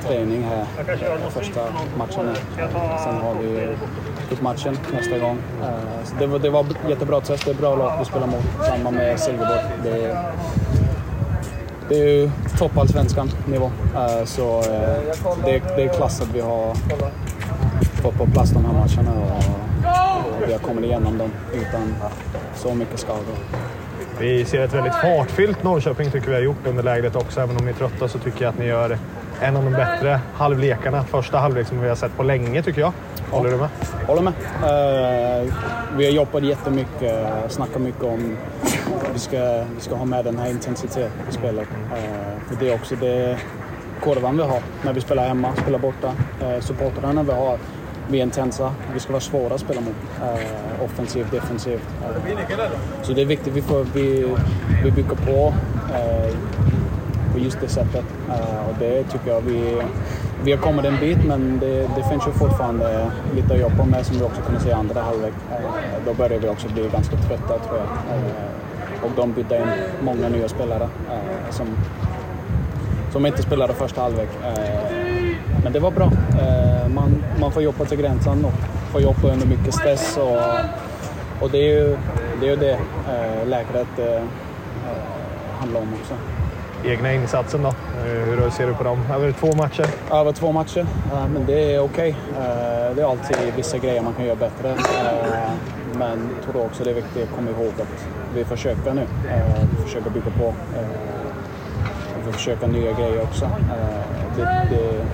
träning 0.08 0.42
här 0.44 0.64
första 1.30 1.60
matchen. 1.98 2.34
Sen 3.04 3.14
har 3.14 3.34
vi 3.42 3.68
cupmatchen 4.28 4.78
nästa 4.92 5.18
gång. 5.18 5.38
Så 6.04 6.14
det, 6.18 6.26
var, 6.26 6.38
det 6.38 6.50
var 6.50 6.66
jättebra 6.88 7.20
test. 7.20 7.44
Det 7.44 7.50
är 7.50 7.54
bra 7.54 7.76
lag 7.76 7.92
vi 7.98 8.04
spelar 8.04 8.26
mot. 8.26 8.42
Samma 8.68 8.90
med 8.90 9.20
Silverborg. 9.20 9.60
Det, 9.82 9.90
är- 10.04 10.24
det 11.88 11.94
är 12.00 12.08
ju 12.08 12.30
toppallsvenskan 12.58 13.30
nivå. 13.46 13.70
Eh, 13.96 14.24
så 14.24 14.58
eh, 14.58 14.64
det, 15.44 15.62
det 15.76 15.82
är 15.84 15.88
klass 15.88 16.20
att 16.20 16.28
vi 16.34 16.40
har 16.40 16.74
fått 18.02 18.14
på 18.18 18.26
plats 18.26 18.50
de 18.50 18.64
här 18.64 18.72
matcherna 18.72 19.10
och, 19.22 19.36
och 20.42 20.48
vi 20.48 20.52
har 20.52 20.58
kommit 20.60 20.84
igenom 20.84 21.18
dem 21.18 21.30
utan 21.54 21.94
så 22.56 22.74
mycket 22.74 23.00
skador. 23.00 23.34
Vi 24.18 24.44
ser 24.44 24.64
ett 24.64 24.74
väldigt 24.74 24.94
fartfyllt 24.94 25.62
Norrköping 25.62 26.10
tycker 26.10 26.28
vi 26.28 26.34
har 26.34 26.42
gjort 26.42 26.66
under 26.66 26.82
lägret 26.82 27.16
också. 27.16 27.40
Även 27.40 27.56
om 27.56 27.64
ni 27.64 27.70
är 27.70 27.74
trötta 27.74 28.08
så 28.08 28.18
tycker 28.18 28.44
jag 28.44 28.52
att 28.52 28.58
ni 28.58 28.66
gör 28.66 28.98
en 29.40 29.56
av 29.56 29.64
de 29.64 29.70
bättre 29.70 30.20
halvlekarna. 30.34 31.04
Första 31.04 31.38
halvlek 31.38 31.66
som 31.66 31.80
vi 31.80 31.88
har 31.88 31.96
sett 31.96 32.16
på 32.16 32.22
länge 32.22 32.62
tycker 32.62 32.80
jag. 32.80 32.92
Håller 33.30 33.50
du 33.50 33.56
med? 33.56 33.68
Håller 34.06 34.22
med. 34.22 34.32
Uh, 34.32 35.54
vi 35.96 36.04
har 36.04 36.12
jobbat 36.12 36.42
jättemycket, 36.42 37.26
snackat 37.48 37.82
mycket 37.82 38.02
om 38.02 38.36
att 38.96 39.14
vi 39.14 39.18
ska, 39.18 39.64
vi 39.74 39.80
ska 39.80 39.94
ha 39.94 40.04
med 40.04 40.24
den 40.24 40.38
här 40.38 40.50
intensiteten 40.50 41.10
i 41.30 41.32
spelet. 41.32 41.68
Uh, 41.68 42.58
det 42.60 42.70
är 42.70 42.74
också 42.74 42.96
det 42.96 43.38
kurvan 44.02 44.36
vi 44.36 44.42
har 44.42 44.60
när 44.84 44.92
vi 44.92 45.00
spelar 45.00 45.28
hemma, 45.28 45.56
spelar 45.56 45.78
borta. 45.78 46.12
Uh, 46.42 46.60
supportrarna 46.60 47.22
vi 47.22 47.32
har, 47.32 47.58
vi 48.08 48.18
är 48.18 48.22
intensa. 48.22 48.74
Vi 48.94 49.00
ska 49.00 49.12
vara 49.12 49.20
svåra 49.20 49.54
att 49.54 49.60
spela 49.60 49.80
mot. 49.80 49.94
Eh, 50.22 50.84
offensivt, 50.84 51.30
defensivt. 51.30 51.82
Eh, 52.04 52.68
så 53.02 53.12
det 53.12 53.20
är 53.20 53.26
viktigt. 53.26 53.52
Vi, 53.52 53.62
får, 53.62 53.86
vi, 53.94 54.26
vi 54.84 54.90
bygger 54.90 55.14
på 55.14 55.54
eh, 55.94 56.34
på 57.34 57.40
just 57.40 57.60
det 57.60 57.68
sättet. 57.68 58.04
Eh, 58.28 58.68
och 58.68 58.74
det 58.78 59.04
tycker 59.04 59.30
jag 59.30 59.40
vi, 59.40 59.82
vi 60.44 60.52
har 60.52 60.58
kommit 60.58 60.84
en 60.84 61.00
bit 61.00 61.18
men 61.26 61.58
det, 61.58 61.80
det 61.96 62.04
finns 62.10 62.26
ju 62.26 62.32
fortfarande 62.32 63.10
lite 63.34 63.54
att 63.54 63.60
jobba 63.60 63.84
med 63.84 64.06
som 64.06 64.16
vi 64.16 64.24
också 64.24 64.42
kunde 64.42 64.60
se 64.60 64.68
i 64.68 64.72
andra 64.72 65.02
halvlek. 65.02 65.32
Eh, 65.50 65.58
då 66.06 66.14
börjar 66.14 66.38
vi 66.38 66.48
också 66.48 66.68
bli 66.68 66.88
ganska 66.92 67.16
trötta 67.16 67.58
tror 67.58 67.76
jag. 67.78 68.16
Eh, 68.16 69.04
och 69.04 69.10
de 69.16 69.32
bytte 69.32 69.56
in 69.56 69.68
många 70.04 70.28
nya 70.28 70.48
spelare 70.48 70.88
eh, 71.10 71.50
som, 71.50 71.66
som 73.12 73.26
inte 73.26 73.42
spelade 73.42 73.74
första 73.74 74.00
halvlek. 74.00 74.28
Eh, 74.44 74.83
men 75.64 75.72
det 75.72 75.78
var 75.78 75.90
bra. 75.90 76.10
Eh, 76.40 76.88
man, 76.88 77.24
man 77.40 77.52
får 77.52 77.62
jobba 77.62 77.84
till 77.84 77.98
gränsen 77.98 78.44
och 78.44 78.52
får 78.92 79.00
jobba 79.00 79.32
under 79.32 79.46
mycket 79.46 79.74
stress. 79.74 80.16
Och, 80.16 80.38
och 81.44 81.50
det 81.50 81.58
är 81.58 81.78
ju 81.78 81.96
det, 82.40 82.46
är 82.46 82.50
ju 82.50 82.56
det 82.56 82.72
eh, 82.72 83.46
läkret 83.46 83.98
eh, 83.98 84.22
handlar 85.58 85.80
om 85.80 85.88
också. 86.00 86.14
egna 86.84 87.12
insatsen 87.12 87.62
då? 87.62 87.72
Hur 88.04 88.50
ser 88.50 88.66
du 88.66 88.74
på 88.74 88.84
dem? 88.84 88.98
Över 89.14 89.32
två 89.32 89.52
matcher? 89.56 89.86
Över 90.12 90.32
två 90.32 90.52
matcher? 90.52 90.86
Men 91.32 91.46
det 91.46 91.74
är 91.74 91.80
okej. 91.80 92.16
Det 92.94 93.02
är 93.02 93.10
alltid 93.10 93.36
vissa 93.56 93.78
grejer 93.78 94.02
man 94.02 94.14
kan 94.14 94.24
göra 94.24 94.36
bättre. 94.36 94.74
Men 95.98 96.30
jag 96.36 96.52
tror 96.52 96.64
också 96.64 96.84
det 96.84 96.90
är 96.90 96.94
viktigt 96.94 97.22
att 97.22 97.36
komma 97.36 97.50
ihåg 97.50 97.72
att 97.80 98.08
vi 98.34 98.44
försöker 98.44 98.94
nu. 98.94 99.06
Vi 99.76 99.82
försöker 99.82 100.10
bygga 100.10 100.30
på. 100.38 100.54
Vi 102.26 102.32
försöker 102.32 102.66
nya 102.66 102.92
grejer 102.92 103.22
också. 103.22 103.50
Det, 104.36 104.66
det, 104.70 105.04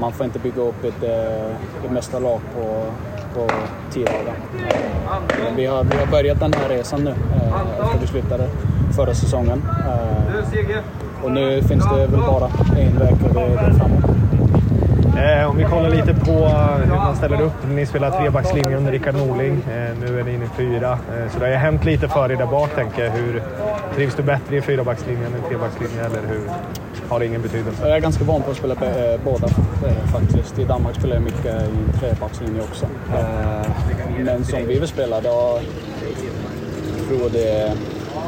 man 0.00 0.12
får 0.12 0.26
inte 0.26 0.38
bygga 0.38 0.62
upp 0.62 0.84
ett, 0.84 1.02
eh, 1.02 1.84
ett 1.84 1.90
mästarlag 1.90 2.40
på, 2.54 2.84
på 3.34 3.50
tio 3.90 4.04
dagar. 4.04 4.34
Vi 5.56 5.66
har, 5.66 5.84
vi 5.84 5.96
har 5.96 6.06
börjat 6.06 6.40
den 6.40 6.52
här 6.52 6.68
resan 6.68 7.04
nu 7.04 7.10
eh, 7.10 7.84
efter 7.84 7.98
vi 8.00 8.06
slutade 8.06 8.48
förra 8.96 9.14
säsongen. 9.14 9.62
Eh, 9.86 11.24
och 11.24 11.30
nu 11.30 11.62
finns 11.62 11.84
det 11.84 12.06
väl 12.06 12.20
bara 12.20 12.50
en 12.78 12.98
väg 12.98 13.16
framåt. 13.78 14.18
Eh, 15.18 15.50
om 15.50 15.56
vi 15.56 15.64
kollar 15.64 15.90
lite 15.90 16.14
på 16.14 16.48
hur 16.84 16.94
man 16.94 17.16
ställer 17.16 17.40
upp. 17.40 17.52
Ni 17.68 17.86
spelar 17.86 18.10
trebackslinje 18.10 18.76
under 18.76 18.92
Rickard 18.92 19.14
Norling. 19.14 19.52
Eh, 19.52 19.96
nu 20.00 20.20
är 20.20 20.24
ni 20.24 20.34
inne 20.34 20.44
i 20.44 20.48
fyra. 20.56 20.92
Eh, 20.92 21.32
så 21.32 21.38
det 21.38 21.44
har 21.44 21.50
ju 21.50 21.56
hänt 21.56 21.84
lite 21.84 22.08
för 22.08 22.32
er 22.32 22.36
där 22.36 22.46
bak, 22.46 22.74
tänker 22.74 23.04
jag. 23.04 23.10
Hur, 23.10 23.42
trivs 23.94 24.14
du 24.14 24.22
bättre 24.22 24.56
i 24.56 24.60
fyrabackslinjen 24.60 25.26
än 25.26 25.44
i 25.44 25.48
trebackslinjen, 25.48 26.04
eller 26.04 26.28
hur? 26.28 26.40
Har 27.08 27.20
ingen 27.20 27.42
betydelse? 27.42 27.88
Jag 27.88 27.96
är 27.96 28.00
ganska 28.00 28.24
van 28.24 28.42
på 28.42 28.50
att 28.50 28.56
spela 28.56 28.74
eh, 28.74 29.20
båda 29.24 29.46
eh, 29.46 30.06
faktiskt. 30.12 30.58
I 30.58 30.64
Danmark 30.64 30.96
spelar 30.96 31.14
jag 31.14 31.22
mycket 31.22 31.46
i 31.46 31.48
en 31.48 31.92
trebackslinje 32.00 32.62
också. 32.62 32.86
Eh, 33.14 33.70
men 34.24 34.44
som 34.44 34.66
vi 34.66 34.78
vill 34.78 34.88
spela, 34.88 35.20
då 35.20 35.60
tror 37.08 37.20
jag 37.20 37.32
det, 37.32 37.72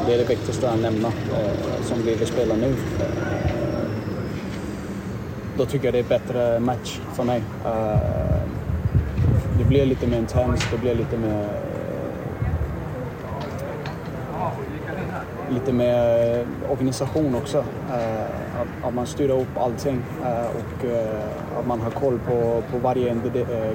det 0.06 0.14
är 0.14 0.18
det 0.18 0.28
viktigaste 0.28 0.70
att 0.70 0.80
nämna. 0.80 1.12
Som 1.82 2.02
vi 2.02 2.14
vill 2.14 2.26
spela 2.26 2.54
nu 2.54 2.74
då 5.60 5.66
tycker 5.66 5.84
jag 5.84 5.94
det 5.94 5.98
är 5.98 6.18
bättre 6.18 6.60
match 6.60 7.00
för 7.14 7.24
mig. 7.24 7.42
Det 9.58 9.64
blir 9.64 9.86
lite 9.86 10.06
mer 10.06 10.18
intensivt, 10.18 10.70
det 10.72 10.78
blir 10.78 10.94
lite 10.94 11.16
mer... 11.16 11.48
lite 15.50 15.72
mer 15.72 16.40
eh, 16.40 16.72
organisation 16.72 17.34
också. 17.34 17.58
Eh, 17.90 18.60
att, 18.60 18.88
att, 18.88 18.94
man 18.94 19.06
styr 19.06 19.30
upp 19.30 19.58
allting 19.58 20.02
eh, 20.24 20.46
och 20.46 20.84
att 21.60 21.66
man 21.66 21.80
har 21.80 21.90
koll 21.90 22.18
på, 22.18 22.62
på 22.72 22.78
varje 22.78 23.14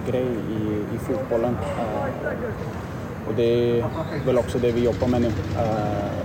grej 0.07 0.27
i, 0.49 0.95
i 0.95 0.97
fotbollen. 0.99 1.57
och 3.27 3.33
det 3.35 3.79
är 3.79 3.85
väl 4.25 4.37
också 4.37 4.59
det 4.59 4.71
vi 4.71 4.83
jobbar 4.83 5.07
med 5.07 5.21
nu. 5.21 5.31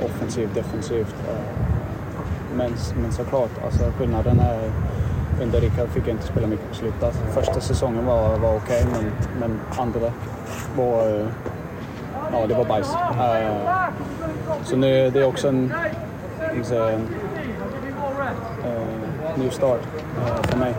offensivt, 0.04 0.54
defensivt. 0.54 1.14
men, 2.57 2.73
men 3.02 3.12
såklart, 3.12 3.50
alltså 3.64 3.92
skillnaden 3.99 4.40
är 4.40 4.71
under 5.42 5.61
Rickard 5.61 5.88
fick 5.88 6.02
jag 6.02 6.14
inte 6.14 6.26
spela 6.26 6.47
mycket 6.47 6.69
på 6.69 6.75
slutet. 6.75 7.02
Alltså, 7.02 7.21
första 7.25 7.61
säsongen 7.61 8.07
var, 8.07 8.38
var 8.38 8.57
okej, 8.57 8.85
okay, 8.85 9.02
men, 9.02 9.12
men 9.40 9.61
andra 9.78 10.12
var... 10.76 11.26
Ja, 12.33 12.47
det 12.47 12.54
var 12.54 12.64
bajs. 12.64 12.95
Så 14.64 14.76
nu 14.76 15.10
det 15.10 15.20
är 15.20 15.26
också 15.26 15.48
en... 15.48 15.72
Säga, 16.62 16.90
en 16.90 17.08
ny 19.36 19.50
start 19.50 19.80
eh, 20.16 20.42
för 20.42 20.58
mig. 20.58 20.74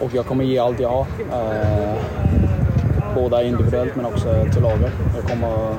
och 0.00 0.14
jag 0.14 0.26
kommer 0.26 0.44
ge 0.44 0.58
allt 0.58 0.80
jag 0.80 0.88
har. 0.88 1.06
Eh, 1.32 1.94
både 3.14 3.44
individuellt 3.44 3.96
men 3.96 4.06
också 4.06 4.46
till 4.52 4.62
laget. 4.62 4.92
Jag 5.14 5.24
kommer, 5.30 5.74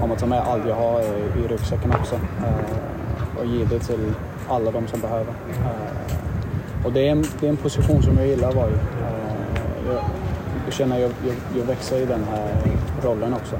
kommer 0.00 0.16
ta 0.16 0.26
med 0.26 0.40
allt 0.40 0.62
jag 0.68 0.74
har 0.74 1.00
i, 1.00 1.44
i 1.44 1.48
ryggsäcken 1.48 1.92
också. 2.00 2.14
Eh, 2.14 3.38
och 3.40 3.46
ge 3.46 3.64
det 3.64 3.78
till 3.78 4.12
alla 4.48 4.70
de 4.70 4.86
som 4.86 5.00
behöver. 5.00 5.34
Och 6.84 6.92
det 6.92 7.08
är, 7.08 7.12
en, 7.12 7.24
det 7.40 7.46
är 7.46 7.50
en 7.50 7.56
position 7.56 8.02
som 8.02 8.18
jag 8.18 8.26
gillar 8.26 8.48
att 8.48 8.54
vara 8.54 8.68
i. 8.68 8.72
Jag, 9.88 10.02
jag 10.64 10.74
känner 10.74 10.96
att 10.96 11.02
jag, 11.02 11.10
jag, 11.26 11.36
jag, 11.58 11.64
växer 11.64 11.96
i 11.96 12.04
den 12.04 12.24
här 12.30 12.48
rollen 13.04 13.34
också. 13.34 13.56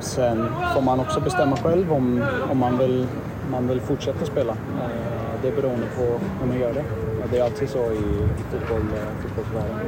Sen 0.00 0.46
får 0.74 0.82
man 0.82 1.00
också 1.00 1.20
bestämma 1.20 1.56
själv 1.56 1.92
om, 1.92 2.24
om 2.50 2.58
man, 2.58 2.78
vill, 2.78 3.06
man 3.50 3.68
vill 3.68 3.80
fortsätta 3.80 4.26
spela. 4.26 4.52
Eh, 4.52 5.40
det 5.42 5.48
är 5.48 5.52
beroende 5.52 5.86
på 5.96 6.02
hur 6.40 6.48
man 6.48 6.60
gör 6.60 6.72
det. 6.72 6.84
Det 7.30 7.38
är 7.38 7.44
alltid 7.44 7.68
så 7.68 7.78
i 7.78 8.02
fotboll, 8.50 8.80
eh, 8.80 9.22
fotbollsvärlden. 9.22 9.78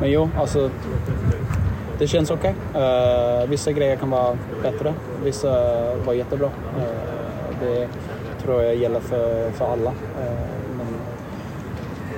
Men 0.00 0.10
jo, 0.10 0.28
alltså 0.38 0.70
det 1.98 2.06
känns 2.06 2.30
okej. 2.30 2.54
Okay. 2.70 2.82
Uh, 2.82 3.48
vissa 3.48 3.72
grejer 3.72 3.96
kan 3.96 4.10
vara 4.10 4.36
bättre, 4.62 4.94
vissa 5.24 5.50
var 5.96 6.12
jättebra. 6.14 6.46
Uh, 6.46 7.60
det 7.60 7.88
tror 8.42 8.62
jag 8.62 8.76
gäller 8.76 9.00
för, 9.00 9.50
för 9.50 9.72
alla. 9.72 9.90
Uh, 9.90 10.55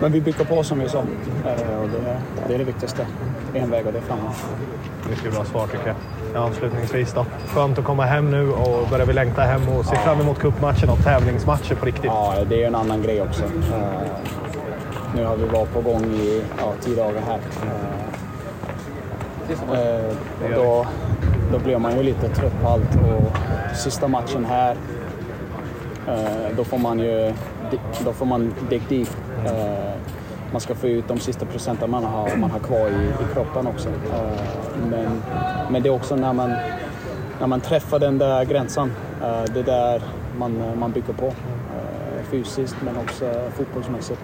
men, 0.01 0.13
vi 0.13 0.21
bygger 0.21 0.45
på 0.45 0.63
som 0.63 0.79
vi 0.79 0.89
sa. 0.89 0.99
och 0.99 1.07
det, 1.89 2.19
det, 2.49 2.55
är 2.55 2.59
det 2.59 2.65
viktigaste. 2.65 3.07
En 3.55 3.71
väg 3.71 3.87
och 3.87 3.93
det 3.93 3.99
är 3.99 4.03
framåt. 4.03 4.37
Mycket 5.11 5.33
bra 5.33 5.45
svar 5.45 5.67
tycker 5.67 5.87
jag. 5.87 5.97
Ja, 6.35 6.41
avslutningsvis 6.41 7.13
då. 7.13 7.27
Skönt 7.47 7.79
att 7.79 7.85
komma 7.85 8.05
hem 8.05 8.31
nu 8.31 8.53
och 8.53 8.89
börjar 8.91 9.07
vi 9.07 9.13
längta 9.13 9.43
hem 9.43 9.69
och 9.69 9.85
se 9.85 9.95
ja. 9.95 10.01
fram 10.01 10.21
emot 10.21 10.39
cupmatchen 10.39 10.91
och 10.91 11.05
tävlingsmatcher 11.05 11.75
på 11.75 11.87
riktigt. 11.87 12.05
Ja, 12.05 12.35
det 12.49 12.63
är 12.63 12.67
en 12.67 12.75
annan 12.75 13.03
grej 13.03 13.23
också. 13.23 13.43
nu 15.17 15.25
har 15.25 15.37
vi 15.37 15.45
varit 15.45 15.73
på 15.73 15.81
gång 15.81 16.05
i 16.05 16.43
ja, 16.59 16.73
tio 16.81 16.97
dagar 16.97 17.23
här. 17.27 17.39
Eh, 19.51 20.15
då, 20.55 20.87
då 21.53 21.59
blir 21.59 21.79
man 21.79 21.97
ju 21.97 22.03
lite 22.03 22.29
trött 22.29 22.63
på 22.63 22.69
allt 22.69 22.95
och 22.95 23.77
sista 23.77 24.09
matchen 24.09 24.45
här, 24.45 24.77
eh, 26.09 26.57
då 26.57 26.65
får 26.65 26.79
man 26.79 26.99
ju 26.99 27.33
då 28.05 28.13
får 28.13 28.27
man 28.27 28.55
dig 28.69 28.83
dit. 28.89 29.17
Eh, 29.46 29.94
man 30.53 30.61
ska 30.61 30.74
få 30.74 30.88
ut 30.88 31.09
de 31.09 31.18
sista 31.18 31.46
procenten 31.46 31.90
man 31.90 32.05
har, 32.05 32.37
man 32.37 32.51
har 32.51 32.59
kvar 32.59 32.88
i, 32.88 33.09
i 33.22 33.35
kroppen 33.35 33.66
också. 33.66 33.88
Eh, 33.88 34.31
men, 34.90 35.22
men 35.70 35.83
det 35.83 35.88
är 35.88 35.92
också 35.92 36.16
när 36.16 36.33
man, 36.33 36.53
när 37.40 37.46
man 37.46 37.61
träffar 37.61 37.98
den 37.98 38.18
där 38.18 38.44
gränsen, 38.44 38.92
eh, 39.22 39.42
det 39.55 39.61
är 39.61 39.64
där 39.64 40.03
man, 40.38 40.79
man 40.79 40.92
bygger 40.92 41.12
på. 41.12 41.33
Fysiskt 42.31 42.77
men 42.85 42.96
också 42.96 43.51
fotbollsmässigt. 43.57 44.20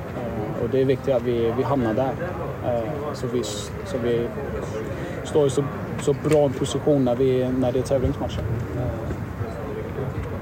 och 0.62 0.68
det 0.70 0.80
är 0.80 0.84
viktigt 0.84 1.14
att 1.14 1.22
vi, 1.22 1.52
vi 1.56 1.62
hamnar 1.62 1.94
där. 1.94 2.12
så, 3.14 3.26
vi, 3.26 3.44
så 3.84 3.98
vi 4.02 4.28
står 5.24 5.46
i 5.46 5.50
så, 5.50 5.64
så 6.02 6.12
bra 6.12 6.48
position 6.48 7.04
när, 7.04 7.14
vi, 7.14 7.48
när 7.58 7.72
det 7.72 7.78
är 7.78 7.82
tävlingsmatcher. 7.82 8.42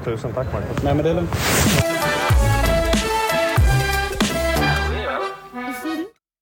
Tusen 0.05 0.33
tack 0.33 0.53
Marcus. 0.53 0.83
Nej 0.83 0.95
men 0.95 1.05
det 1.05 1.11
är 1.11 1.15
lugnt. 1.15 1.31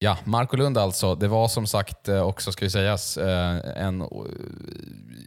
Ja, 0.03 0.17
Marco 0.25 0.57
Lund 0.57 0.79
alltså. 0.79 1.15
Det 1.15 1.29
var 1.29 1.49
som 1.49 1.67
sagt 1.67 2.09
eh, 2.09 2.21
också, 2.21 2.53
ska 2.53 2.65
vi 2.65 2.71
sägas, 2.71 3.17
eh, 3.17 3.85
en 3.87 4.05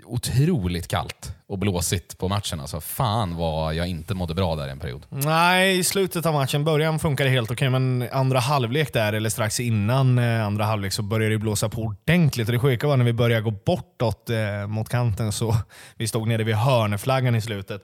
otroligt 0.05 0.88
kallt 0.88 1.36
och 1.47 1.59
blåsigt 1.59 2.17
på 2.17 2.27
matchen. 2.27 2.59
Alltså, 2.59 2.81
fan 2.81 3.36
vad 3.36 3.75
jag 3.75 3.88
inte 3.88 4.13
mådde 4.13 4.33
bra 4.33 4.55
där 4.55 4.67
en 4.67 4.79
period. 4.79 5.05
Nej, 5.09 5.77
i 5.79 5.83
slutet 5.83 6.25
av 6.25 6.33
matchen, 6.33 6.63
början 6.63 6.99
funkade 6.99 7.29
helt 7.29 7.51
okej, 7.51 7.69
men 7.69 8.09
andra 8.12 8.39
halvlek 8.39 8.93
där, 8.93 9.13
eller 9.13 9.29
strax 9.29 9.59
innan 9.59 10.19
eh, 10.19 10.45
andra 10.45 10.65
halvlek, 10.65 10.93
så 10.93 11.01
började 11.01 11.36
det 11.36 11.39
blåsa 11.39 11.69
på 11.69 11.81
ordentligt. 11.81 12.47
Och 12.47 12.53
det 12.53 12.59
sjuka 12.59 12.88
var 12.88 12.97
när 12.97 13.05
vi 13.05 13.13
började 13.13 13.41
gå 13.41 13.51
bortåt 13.51 14.29
eh, 14.29 14.67
mot 14.67 14.89
kanten, 14.89 15.31
så 15.31 15.55
vi 15.97 16.07
stod 16.07 16.27
nere 16.27 16.43
vid 16.43 16.55
hörneflaggan 16.55 17.36
i 17.36 17.41
slutet. 17.41 17.81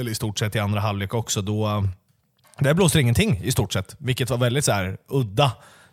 Eller 0.00 0.10
i 0.10 0.14
stort 0.14 0.38
sett 0.38 0.56
i 0.56 0.58
andra 0.58 0.80
halvlek 0.80 1.14
också. 1.14 1.42
Då, 1.42 1.84
där 2.58 2.74
blåste 2.74 3.00
ingenting 3.00 3.40
i 3.42 3.52
stort 3.52 3.72
sett, 3.72 3.96
vilket 3.98 4.30
var 4.30 4.38
väldigt 4.38 4.64
så 4.64 4.72
här, 4.72 4.96
udda. 5.08 5.52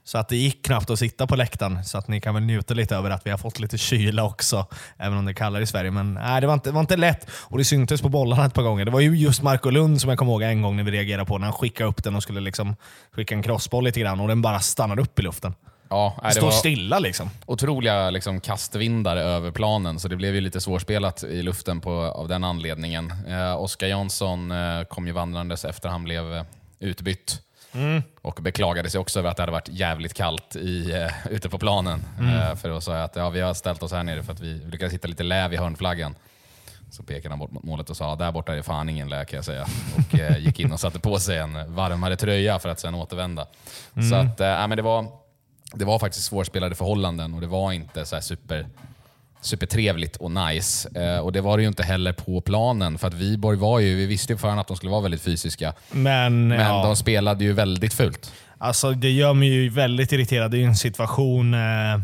Så 0.10 0.18
att 0.18 0.30
det 0.30 0.36
gick 0.36 0.66
knappt 0.66 0.90
att 0.90 1.00
sitta 1.00 1.28
på 1.28 1.36
läktaren. 1.36 1.84
Så 1.84 1.98
att 1.98 2.08
ni 2.08 2.22
kan 2.22 2.34
väl 2.34 2.44
njuta 2.44 2.74
lite 2.74 2.96
över 2.96 3.10
att 3.10 3.26
vi 3.26 3.32
har 3.32 3.38
fått 3.38 3.60
lite 3.60 3.78
kyla 3.78 4.24
också. 4.24 4.68
Även 4.98 5.18
om 5.18 5.26
det 5.26 5.32
är 5.32 5.34
kallare 5.34 5.64
i 5.64 5.66
Sverige. 5.66 5.92
Men 5.92 6.14
nej, 6.14 6.42
det, 6.42 6.48
var 6.48 6.54
inte, 6.54 6.70
det 6.70 6.74
var 6.74 6.82
inte 6.82 6.98
lätt. 6.98 7.28
Och 7.32 7.58
det 7.58 7.64
syntes 7.64 8.02
på 8.02 8.10
bollarna 8.10 8.46
ett 8.46 8.54
par 8.54 8.64
gånger. 8.64 8.86
Det 8.86 8.92
var 8.92 9.00
ju 9.00 9.18
just 9.18 9.42
Marco 9.42 9.70
Lund 9.70 10.02
som 10.02 10.10
jag 10.10 10.20
kommer 10.20 10.32
ihåg 10.32 10.42
en 10.42 10.62
gång 10.62 10.76
när 10.76 10.84
vi 10.84 10.92
reagerade 10.92 11.26
på. 11.26 11.38
När 11.38 11.46
han 11.46 11.54
skickade 11.54 11.90
upp 11.90 12.04
den 12.04 12.16
och 12.16 12.24
skulle 12.24 12.40
liksom 12.40 12.76
skicka 13.12 13.36
en 13.36 13.44
crossboll 13.44 13.84
lite 13.84 14.00
grann. 14.00 14.20
Och 14.20 14.28
den 14.28 14.42
bara 14.42 14.60
stannade 14.60 15.02
upp 15.02 15.20
i 15.20 15.22
luften. 15.22 15.54
Ja, 15.90 16.20
nej, 16.24 16.32
det 16.34 16.40
Står 16.40 16.52
stilla 16.52 17.00
liksom. 17.00 17.30
Otroliga 17.46 18.10
liksom, 18.10 18.42
kastvindar 18.42 19.18
över 19.18 19.52
planen, 19.52 20.00
så 20.00 20.08
det 20.08 20.16
blev 20.16 20.36
ju 20.36 20.42
lite 20.42 20.62
svårspelat 20.62 21.24
i 21.24 21.42
luften 21.42 21.82
på, 21.82 21.92
av 21.92 22.28
den 22.28 22.44
anledningen. 22.44 23.14
Eh, 23.28 23.62
Oskar 23.62 23.88
Jansson 23.88 24.52
eh, 24.52 24.84
kom 24.84 25.08
ju 25.08 25.14
vandrandes 25.14 25.66
efter 25.66 25.90
han 25.90 26.04
blev 26.04 26.34
eh, 26.34 26.44
utbytt. 26.80 27.42
Mm. 27.72 28.04
Och 28.22 28.40
beklagade 28.42 28.90
sig 28.90 29.00
också 29.00 29.20
över 29.20 29.30
att 29.30 29.38
det 29.38 29.44
hade 29.44 29.52
varit 29.52 29.70
jävligt 29.70 30.14
kallt 30.14 30.56
i, 30.56 30.94
uh, 30.94 31.34
ute 31.34 31.50
på 31.50 31.60
planen. 31.60 32.06
Mm. 32.20 32.36
Uh, 32.36 32.56
för 32.56 32.70
då 32.70 32.82
sa 32.82 32.96
jag 32.96 33.04
att 33.04 33.16
ja, 33.16 33.30
vi 33.30 33.42
har 33.42 33.54
ställt 33.54 33.84
oss 33.84 33.92
här 33.92 34.04
nere 34.04 34.24
för 34.24 34.34
att 34.34 34.40
vi 34.40 34.54
lyckades 34.54 34.94
hitta 34.94 35.08
lite 35.08 35.24
läv 35.24 35.54
i 35.54 35.58
hörnflaggan. 35.58 36.16
Så 36.92 37.04
pekade 37.04 37.30
han 37.30 37.40
bort 37.40 37.52
mot 37.52 37.64
målet 37.64 37.90
och 37.90 37.98
sa 37.98 38.16
där 38.16 38.32
borta 38.32 38.52
är 38.52 38.56
det 38.56 38.64
fan 38.64 38.90
ingen 38.90 39.10
lä 39.10 39.26
kan 39.26 39.38
jag 39.38 39.46
säga. 39.46 39.66
Och 39.98 40.20
uh, 40.20 40.40
gick 40.40 40.60
in 40.60 40.72
och 40.72 40.80
satte 40.80 41.00
på 41.00 41.20
sig 41.20 41.38
en 41.38 41.76
varmare 41.76 42.16
tröja 42.16 42.60
för 42.60 42.70
att 42.70 42.80
sen 42.80 42.96
återvända. 42.96 43.48
Mm. 43.96 44.10
Så 44.10 44.16
att, 44.16 44.40
äh, 44.40 44.68
men 44.68 44.78
det, 44.78 44.82
var, 44.82 45.08
det 45.74 45.86
var 45.86 46.00
faktiskt 46.00 46.26
svårspelade 46.26 46.76
förhållanden 46.76 47.34
och 47.34 47.42
det 47.42 47.48
var 47.48 47.72
inte 47.72 48.06
så 48.06 48.22
super 48.22 48.68
supertrevligt 49.42 50.16
och 50.16 50.32
nice. 50.32 50.90
Eh, 50.96 51.20
och 51.20 51.32
Det 51.32 51.42
var 51.42 51.58
det 51.58 51.62
ju 51.62 51.68
inte 51.68 51.84
heller 51.84 52.14
på 52.14 52.42
planen, 52.42 52.98
för 52.98 53.08
att 53.08 53.14
Viborg 53.14 53.58
var 53.58 53.80
ju, 53.80 53.96
vi 53.96 54.06
visste 54.06 54.34
ju 54.34 54.38
förhand 54.38 54.60
att 54.60 54.68
de 54.68 54.78
skulle 54.78 54.92
vara 54.92 55.02
väldigt 55.02 55.22
fysiska. 55.22 55.74
Men, 55.92 56.48
Men 56.48 56.60
ja. 56.60 56.84
de 56.84 56.96
spelade 56.96 57.44
ju 57.44 57.54
väldigt 57.54 57.94
fult. 57.94 58.32
Alltså 58.58 58.92
det 58.92 59.12
gör 59.12 59.34
mig 59.34 59.50
ju 59.50 59.70
väldigt 59.70 60.12
irriterad. 60.12 60.52
Det 60.52 60.58
är 60.58 60.60
ju 60.60 60.66
en 60.66 60.76
situation... 60.76 61.54
Eh, 61.54 62.00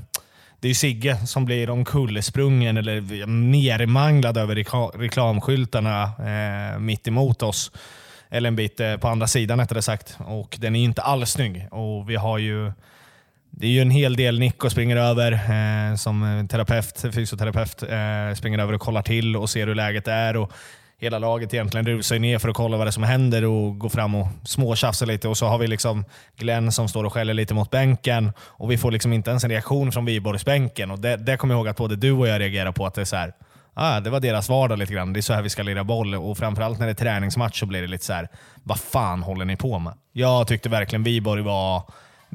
det 0.59 0.67
är 0.67 0.69
ju 0.69 0.75
Sigge 0.75 1.17
som 1.27 1.45
blir 1.45 1.69
omkullesprungen 1.69 2.77
eller 2.77 3.25
nermanglad 3.27 4.37
över 4.37 4.55
reklamskyltarna 4.97 6.03
eh, 6.03 6.79
mitt 6.79 7.07
emot 7.07 7.43
oss. 7.43 7.71
Eller 8.29 8.47
en 8.47 8.55
bit 8.55 8.79
eh, 8.79 8.97
på 8.97 9.07
andra 9.07 9.27
sidan 9.27 9.59
rättare 9.59 9.81
sagt. 9.81 10.17
Och 10.19 10.57
den 10.59 10.75
är 10.75 10.79
ju 10.79 10.85
inte 10.85 11.01
alls 11.01 11.29
snygg. 11.29 11.67
Och 11.71 12.09
vi 12.09 12.15
har 12.15 12.37
ju... 12.37 12.71
Det 13.57 13.67
är 13.67 13.71
ju 13.71 13.81
en 13.81 13.89
hel 13.89 14.15
del 14.15 14.39
Nico 14.39 14.69
springer 14.69 14.97
över 14.97 15.31
eh, 15.31 15.95
som 15.95 16.47
terapeut, 16.51 17.05
fysioterapeut. 17.13 17.83
Eh, 17.83 18.35
springer 18.35 18.59
över 18.59 18.73
och 18.73 18.81
kollar 18.81 19.01
till 19.01 19.35
och 19.35 19.49
ser 19.49 19.67
hur 19.67 19.75
läget 19.75 20.07
är. 20.07 20.37
Och 20.37 20.51
hela 20.97 21.19
laget 21.19 21.53
egentligen 21.53 21.85
rusar 21.85 22.19
ner 22.19 22.39
för 22.39 22.49
att 22.49 22.55
kolla 22.55 22.77
vad 22.77 22.87
det 22.87 22.89
är 22.89 22.91
som 22.91 23.03
händer 23.03 23.45
och 23.45 23.79
går 23.79 23.89
fram 23.89 24.15
och 24.15 24.27
småtjafsar 24.43 25.05
lite. 25.05 25.27
Och 25.27 25.37
så 25.37 25.45
har 25.45 25.57
vi 25.57 25.67
liksom 25.67 26.05
Glenn 26.37 26.71
som 26.71 26.87
står 26.87 27.03
och 27.03 27.13
skäller 27.13 27.33
lite 27.33 27.53
mot 27.53 27.71
bänken 27.71 28.31
och 28.39 28.71
vi 28.71 28.77
får 28.77 28.91
liksom 28.91 29.13
inte 29.13 29.29
ens 29.29 29.43
en 29.43 29.49
reaktion 29.49 29.91
från 29.91 30.05
Viborgsbänken. 30.05 30.91
Och 30.91 30.99
det, 30.99 31.17
det 31.17 31.37
kommer 31.37 31.53
jag 31.53 31.59
ihåg 31.59 31.67
att 31.67 31.77
både 31.77 31.95
du 31.95 32.11
och 32.11 32.27
jag 32.27 32.39
reagerar 32.39 32.71
på. 32.71 32.85
att 32.85 32.93
det 32.93 33.01
är 33.01 33.05
så 33.05 33.15
här, 33.15 33.33
ah, 33.73 33.99
det 33.99 34.09
var 34.09 34.19
deras 34.19 34.49
vardag 34.49 34.79
lite 34.79 34.93
grann. 34.93 35.13
Det 35.13 35.19
är 35.19 35.21
så 35.21 35.33
här 35.33 35.41
vi 35.41 35.49
ska 35.49 35.63
lira 35.63 35.83
boll 35.83 36.15
och 36.15 36.37
framförallt 36.37 36.79
när 36.79 36.85
det 36.85 36.91
är 36.91 36.95
träningsmatch 36.95 37.59
så 37.59 37.65
blir 37.65 37.81
det 37.81 37.87
lite 37.87 38.05
så 38.05 38.13
här, 38.13 38.27
vad 38.63 38.79
fan 38.79 39.23
håller 39.23 39.45
ni 39.45 39.55
på 39.55 39.79
med? 39.79 39.93
Jag 40.13 40.47
tyckte 40.47 40.69
verkligen 40.69 41.03
Viborg 41.03 41.41
var 41.41 41.83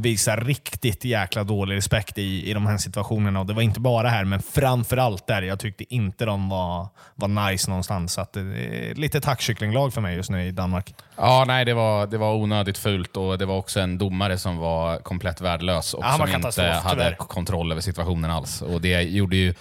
visar 0.01 0.37
riktigt 0.37 1.05
jäkla 1.05 1.45
dålig 1.45 1.77
respekt 1.77 2.19
i, 2.19 2.51
i 2.51 2.55
de 2.55 2.67
här 2.67 2.77
situationerna. 2.77 3.41
Och 3.41 3.47
Det 3.47 3.55
var 3.55 3.63
inte 3.63 3.81
bara 3.81 4.09
här, 4.09 4.25
men 4.25 4.43
framförallt 4.43 5.27
där. 5.27 5.43
Jag 5.43 5.59
tyckte 5.59 5.95
inte 5.95 6.25
de 6.25 6.49
var, 6.49 6.89
var 7.15 7.51
nice 7.51 7.71
någonstans. 7.71 8.13
Så 8.13 8.21
att 8.21 8.37
är 8.37 8.95
lite 8.95 9.21
tackkycklinglag 9.21 9.95
för 9.95 10.01
mig 10.01 10.17
just 10.17 10.31
nu 10.31 10.47
i 10.47 10.51
Danmark. 10.51 10.95
Ja, 11.17 11.45
nej, 11.47 11.65
det 11.65 11.75
var, 11.75 12.07
det 12.07 12.19
var 12.19 12.35
onödigt 12.35 12.79
fult 12.79 13.17
och 13.17 13.39
det 13.39 13.47
var 13.47 13.57
också 13.57 13.81
en 13.81 13.99
domare 13.99 14.39
som 14.39 14.57
var 14.57 14.99
komplett 14.99 15.41
värdelös 15.41 15.95
och 15.95 16.05
Ja, 16.05 16.13
som 16.13 16.29
inte 16.35 16.63
hade 16.63 17.15
kontroll 17.19 17.73
över 17.73 17.81
situationen 17.81 18.31
alls. 18.31 18.63
Och 18.63 18.81
Det 18.81 19.03
gjorde 19.03 19.37
ju, 19.37 19.55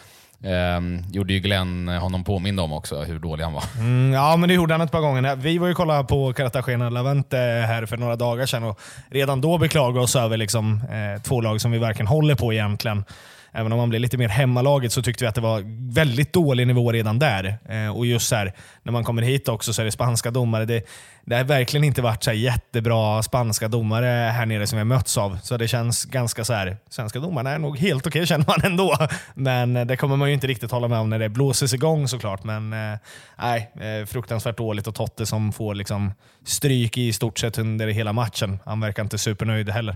ehm, 0.44 1.04
gjorde 1.12 1.34
ju 1.34 1.40
Glenn 1.40 1.90
eh, 1.90 2.00
honom 2.00 2.24
påmind 2.24 2.60
om 2.60 2.74
också, 2.74 3.04
hur 3.04 3.20
dålig 3.20 3.44
han 3.44 3.54
var. 3.54 3.64
Mm, 3.78 4.14
ja, 4.14 4.38
men 4.38 4.50
det 4.50 4.56
gjorde 4.56 4.74
han 4.74 4.82
ett 4.82 4.92
par 4.92 5.02
gånger. 5.02 5.36
Vi 5.36 5.58
var 5.58 5.68
ju 5.68 5.74
kolla 5.74 6.04
på 6.04 6.34
Cartagena 6.34 6.90
Lavente 6.90 7.40
eh, 7.40 7.66
här 7.68 7.86
för 7.86 7.98
några 7.98 8.16
dagar 8.16 8.46
sedan 8.46 8.64
och 8.64 8.80
redan 9.10 9.42
då 9.42 9.58
beklagade 9.58 10.00
oss 10.00 10.16
över 10.16 10.38
liksom, 10.38 10.82
eh, 10.92 11.22
två 11.22 11.42
lag 11.42 11.62
som 11.62 11.72
vi 11.72 11.78
verkligen 11.78 12.08
håller 12.08 12.36
på 12.36 12.54
egentligen. 12.54 13.04
Även 13.52 13.72
om 13.72 13.78
man 13.78 13.90
blir 13.90 14.00
lite 14.00 14.18
mer 14.18 14.30
hemmalaget 14.30 14.92
så 14.92 15.02
tyckte 15.02 15.24
vi 15.24 15.28
att 15.28 15.36
det 15.36 15.42
var 15.42 15.64
väldigt 15.94 16.34
dålig 16.34 16.68
nivå 16.68 16.92
redan 16.92 17.20
där. 17.20 17.58
Eh, 17.70 17.98
och 17.98 18.06
just 18.06 18.28
så 18.28 18.36
här, 18.36 18.54
när 18.84 18.92
man 18.92 19.04
kommer 19.04 19.22
hit 19.22 19.48
också 19.48 19.74
så 19.74 19.82
är 19.82 19.86
det 19.86 19.92
spanska 19.92 20.32
domare. 20.32 20.66
Det, 20.66 20.88
det 21.26 21.36
har 21.36 21.44
verkligen 21.44 21.84
inte 21.84 22.02
varit 22.02 22.24
så 22.24 22.30
här 22.30 22.38
jättebra 22.38 23.24
spanska 23.24 23.68
domare 23.68 24.06
här 24.06 24.46
nere 24.46 24.68
som 24.68 24.76
vi 24.76 24.80
har 24.80 24.86
mötts 24.86 25.18
av. 25.18 25.38
Så 25.44 25.58
det 25.58 25.68
känns 25.68 26.06
ganska 26.06 26.44
så 26.44 26.54
här. 26.54 26.78
Svenska 26.90 27.20
domarna 27.20 27.52
är 27.52 27.60
nog 27.60 27.78
helt 27.78 28.08
okej 28.08 28.26
känner 28.28 28.46
man 28.48 28.72
ändå. 28.72 28.96
Men 29.34 29.76
eh, 29.76 29.86
det 29.86 29.98
kommer 29.98 30.16
man 30.16 30.28
ju 30.28 30.34
inte 30.34 30.48
riktigt 30.48 30.72
hålla 30.72 30.88
med 30.88 31.00
om 31.00 31.10
när 31.10 31.20
det 31.20 31.30
blåses 31.30 31.74
igång 31.74 32.08
såklart. 32.08 32.44
Men 32.44 32.74
eh, 32.74 33.00
nej, 33.38 33.72
eh, 33.82 34.06
fruktansvärt 34.06 34.58
dåligt 34.58 34.88
och 34.88 34.96
Totte 34.96 35.26
som 35.26 35.52
får 35.52 35.76
liksom 35.76 36.14
stryk 36.46 36.98
i 36.98 37.14
stort 37.14 37.40
sett 37.40 37.58
under 37.58 37.88
hela 37.88 38.14
matchen. 38.14 38.60
Han 38.66 38.80
verkar 38.80 39.04
inte 39.04 39.18
supernöjd 39.18 39.70
heller. 39.70 39.96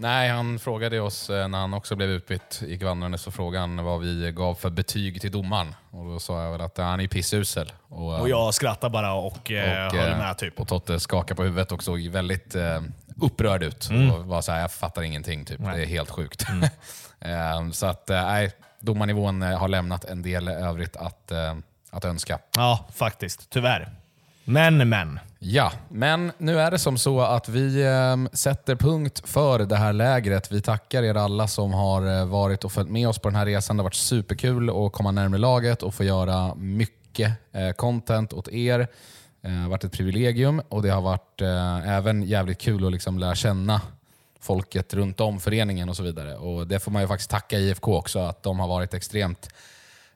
Nej, 0.00 0.28
han 0.30 0.58
frågade 0.58 1.00
oss 1.00 1.30
eh, 1.30 1.48
när 1.48 1.58
han 1.58 1.74
också 1.74 1.96
blev 1.96 2.10
utbytt, 2.10 2.62
gick 2.66 2.82
vandrande, 2.82 3.18
så 3.18 3.30
frågade 3.30 3.60
han 3.60 3.84
vad 3.84 4.00
vi 4.00 4.32
gav 4.32 4.54
för 4.54 4.70
betyg 4.70 5.20
till 5.20 5.30
domaren. 5.30 5.74
Och 5.90 6.04
då 6.06 6.18
sa 6.18 6.44
jag 6.44 6.52
väl 6.52 6.60
att 6.60 6.78
eh, 6.78 6.84
han 6.84 7.00
är 7.00 7.08
pissusel. 7.08 7.72
Och, 7.88 8.20
Och 8.20 8.28
jag 8.28 8.54
skrattar 8.54 8.88
bara 8.88 9.12
och, 9.12 9.50
eh, 9.50 9.86
och, 9.86 9.94
eh, 9.94 10.18
med 10.18 10.38
typ. 10.38 10.60
Och 10.60 10.68
Totte 10.68 11.00
skakade 11.00 11.34
på 11.34 11.42
huvudet 11.42 11.72
och 11.72 11.82
såg 11.82 12.00
väldigt 12.00 12.54
eh, 12.54 12.80
upprörd 13.20 13.62
ut. 13.62 13.88
Och 14.12 14.24
var 14.24 14.40
så 14.42 14.52
här, 14.52 14.60
jag 14.60 14.72
fattar 14.72 15.02
ingenting, 15.02 15.44
typ. 15.44 15.60
Nej. 15.60 15.76
det 15.76 15.82
är 15.82 15.86
helt 15.86 16.10
sjukt. 16.10 16.46
eh, 17.20 17.70
så 17.70 17.86
att, 17.86 18.10
eh, 18.10 18.22
nej, 18.22 18.52
domarnivån 18.80 19.42
eh, 19.42 19.58
har 19.58 19.68
lämnat 19.68 20.04
en 20.04 20.22
del 20.22 20.48
övrigt 20.48 20.96
att, 20.96 21.30
eh, 21.30 21.54
att 21.90 22.04
önska. 22.04 22.38
Ja, 22.56 22.86
faktiskt. 22.94 23.50
Tyvärr. 23.50 23.92
Men, 24.50 24.88
men. 24.88 25.20
Ja, 25.38 25.72
men 25.88 26.32
nu 26.38 26.60
är 26.60 26.70
det 26.70 26.78
som 26.78 26.98
så 26.98 27.20
att 27.20 27.48
vi 27.48 27.82
eh, 27.82 28.16
sätter 28.32 28.76
punkt 28.76 29.22
för 29.24 29.58
det 29.58 29.76
här 29.76 29.92
lägret. 29.92 30.52
Vi 30.52 30.60
tackar 30.60 31.02
er 31.02 31.14
alla 31.14 31.48
som 31.48 31.72
har 31.72 32.18
eh, 32.20 32.26
varit 32.26 32.64
och 32.64 32.72
följt 32.72 32.90
med 32.90 33.08
oss 33.08 33.18
på 33.18 33.28
den 33.28 33.36
här 33.36 33.46
resan. 33.46 33.76
Det 33.76 33.80
har 33.80 33.84
varit 33.84 33.94
superkul 33.94 34.70
att 34.70 34.92
komma 34.92 35.10
närmare 35.10 35.40
laget 35.40 35.82
och 35.82 35.94
få 35.94 36.04
göra 36.04 36.54
mycket 36.54 37.32
eh, 37.52 37.70
content 37.70 38.32
åt 38.32 38.48
er. 38.48 38.80
Eh, 38.80 38.86
Det 39.40 39.48
har 39.50 39.68
varit 39.68 39.84
ett 39.84 39.92
privilegium 39.92 40.62
och 40.68 40.82
det 40.82 40.90
har 40.90 41.02
varit 41.02 41.40
eh, 41.40 41.88
även 41.88 42.22
jävligt 42.22 42.60
kul 42.60 42.86
att 42.86 42.92
liksom 42.92 43.18
lära 43.18 43.34
känna 43.34 43.80
folket 44.40 44.94
runt 44.94 45.20
om 45.20 45.40
föreningen 45.40 45.88
och 45.88 45.96
så 45.96 46.02
vidare. 46.02 46.36
Och 46.36 46.66
Det 46.66 46.78
får 46.80 46.90
man 46.90 47.02
ju 47.02 47.08
faktiskt 47.08 47.30
tacka 47.30 47.58
IFK 47.58 47.96
också, 47.96 48.18
att 48.18 48.42
de 48.42 48.60
har 48.60 48.68
varit 48.68 48.94
extremt 48.94 49.48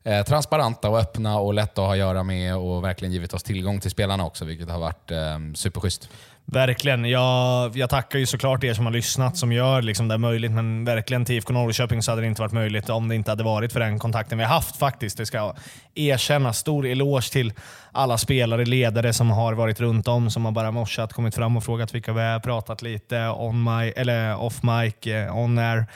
eh, 0.04 0.22
transparenta 0.22 0.88
och 0.88 0.98
öppna 0.98 1.38
och 1.38 1.54
lätta 1.54 1.82
att 1.82 1.86
ha 1.86 1.92
att 1.92 1.98
göra 1.98 2.22
med 2.22 2.56
och 2.56 2.84
verkligen 2.84 3.12
givit 3.12 3.34
oss 3.34 3.42
tillgång 3.42 3.80
till 3.80 3.90
spelarna 3.90 4.24
också, 4.24 4.44
vilket 4.44 4.70
har 4.70 4.78
varit 4.78 5.10
eh, 5.10 5.18
superschysst. 5.54 6.08
Verkligen. 6.44 7.04
Jag, 7.04 7.76
jag 7.76 7.90
tackar 7.90 8.18
ju 8.18 8.26
såklart 8.26 8.64
er 8.64 8.74
som 8.74 8.86
har 8.86 8.92
lyssnat 8.92 9.36
som 9.36 9.52
gör 9.52 9.82
liksom 9.82 10.08
det 10.08 10.18
möjligt, 10.18 10.52
men 10.52 10.84
verkligen 10.84 11.24
till 11.24 11.36
IFK 11.36 11.52
Norrköping 11.52 12.02
så 12.02 12.12
hade 12.12 12.22
det 12.22 12.26
inte 12.26 12.42
varit 12.42 12.52
möjligt 12.52 12.90
om 12.90 13.08
det 13.08 13.14
inte 13.14 13.30
hade 13.30 13.44
varit 13.44 13.72
för 13.72 13.80
den 13.80 13.98
kontakten 13.98 14.38
vi 14.38 14.44
har 14.44 14.54
haft 14.54 14.76
faktiskt. 14.76 15.16
Det 15.16 15.26
ska 15.26 15.36
jag 15.36 15.56
erkänna. 15.94 16.52
Stor 16.52 16.86
eloge 16.86 17.32
till 17.32 17.52
alla 17.92 18.18
spelare, 18.18 18.64
ledare 18.64 19.12
som 19.12 19.30
har 19.30 19.52
varit 19.52 19.80
runt 19.80 20.08
om, 20.08 20.30
som 20.30 20.44
har 20.44 20.52
bara 20.52 20.70
morsat, 20.70 21.12
kommit 21.12 21.34
fram 21.34 21.56
och 21.56 21.64
frågat 21.64 21.94
vilka 21.94 22.12
vi 22.12 22.20
är, 22.20 22.38
pratat 22.38 22.82
lite 22.82 23.28
on 23.28 23.64
my, 23.64 23.92
eller 23.96 24.42
off 24.42 24.62
mic, 24.62 25.06
eh, 25.06 25.36
on 25.36 25.58
air. 25.58 25.86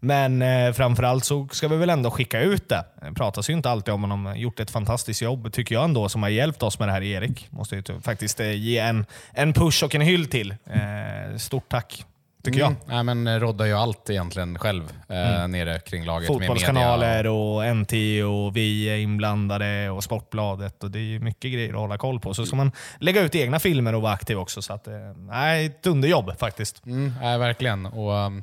Men 0.00 0.42
eh, 0.42 0.72
framförallt 0.72 1.24
så 1.24 1.48
ska 1.52 1.68
vi 1.68 1.76
väl 1.76 1.90
ändå 1.90 2.10
skicka 2.10 2.40
ut 2.40 2.68
det. 2.68 2.84
Det 3.02 3.12
pratas 3.14 3.50
ju 3.50 3.54
inte 3.54 3.70
alltid 3.70 3.94
om 3.94 4.00
honom. 4.00 4.34
Gjort 4.36 4.60
ett 4.60 4.70
fantastiskt 4.70 5.22
jobb, 5.22 5.52
tycker 5.52 5.74
jag 5.74 5.84
ändå, 5.84 6.08
som 6.08 6.22
har 6.22 6.30
hjälpt 6.30 6.62
oss 6.62 6.78
med 6.78 6.88
det 6.88 6.92
här, 6.92 7.02
Erik. 7.02 7.46
Måste 7.50 7.76
ju 7.76 7.82
faktiskt 8.02 8.40
eh, 8.40 8.52
ge 8.52 8.78
en, 8.78 9.06
en 9.32 9.52
push 9.52 9.84
och 9.84 9.94
en 9.94 10.00
hyll 10.00 10.26
till. 10.26 10.50
Eh, 10.50 11.36
stort 11.38 11.68
tack, 11.68 12.04
tycker 12.44 12.60
Mm. 12.60 12.76
Nej, 12.86 13.02
men 13.04 13.26
eh, 13.26 13.34
roddar 13.40 13.66
ju 13.66 13.72
allt 13.74 14.10
egentligen 14.10 14.58
själv 14.58 14.82
eh, 15.08 15.34
Mm. 15.36 15.50
nere 15.50 15.78
kring 15.80 16.04
laget. 16.04 16.28
jag. 16.28 16.38
Fotbollskanaler 16.38 17.26
och 17.26 17.76
NT 17.76 17.92
och 18.28 18.56
vi 18.56 18.84
är 18.84 18.96
inblandade 18.98 19.90
och 19.90 20.04
Sportbladet. 20.04 20.84
Och 20.84 20.90
det 20.90 20.98
är 20.98 21.02
ju 21.02 21.20
mycket 21.20 21.52
grejer 21.52 21.68
att 21.72 21.78
hålla 21.80 21.98
koll 21.98 22.20
på. 22.20 22.34
Så 22.34 22.46
ska 22.46 22.56
man 22.56 22.72
lägga 22.98 23.20
ut 23.22 23.34
egna 23.34 23.58
filmer 23.58 23.94
och 23.94 24.02
vara 24.02 24.12
aktiv 24.12 24.38
också. 24.38 24.62
Så 24.62 24.72
att, 24.72 24.88
eh, 24.88 24.94
nej, 25.16 25.66
ett 25.66 25.82
dunderjobb 25.82 26.38
faktiskt. 26.38 26.86
Mm, 26.86 27.12
nej, 27.20 27.38
verkligen. 27.38 27.86
Och 27.86 28.12
um, 28.12 28.42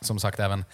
som 0.00 0.18
sagt, 0.18 0.40
även 0.40 0.64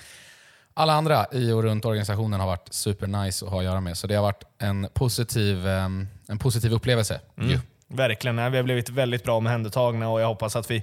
alla 0.74 0.92
andra 0.92 1.26
i 1.32 1.52
och 1.52 1.62
runt 1.62 1.84
organisationen 1.84 2.40
har 2.40 2.46
varit 2.46 2.68
supernice 2.70 3.44
att 3.44 3.50
ha 3.50 3.58
att 3.58 3.64
göra 3.64 3.80
med. 3.80 3.98
Så 3.98 4.06
det 4.06 4.14
har 4.14 4.22
varit 4.22 4.44
en 4.58 4.88
positiv, 4.94 5.66
um, 5.66 6.08
en 6.28 6.38
positiv 6.38 6.72
upplevelse. 6.72 7.20
Mm. 7.36 7.50
ju. 7.50 7.60
Verkligen. 7.88 8.36
Vi 8.36 8.56
har 8.56 8.62
blivit 8.62 8.88
väldigt 8.88 9.24
bra 9.24 9.36
omhändertagna 9.36 10.08
och 10.08 10.20
jag 10.20 10.26
hoppas 10.26 10.56
att 10.56 10.70
vi, 10.70 10.82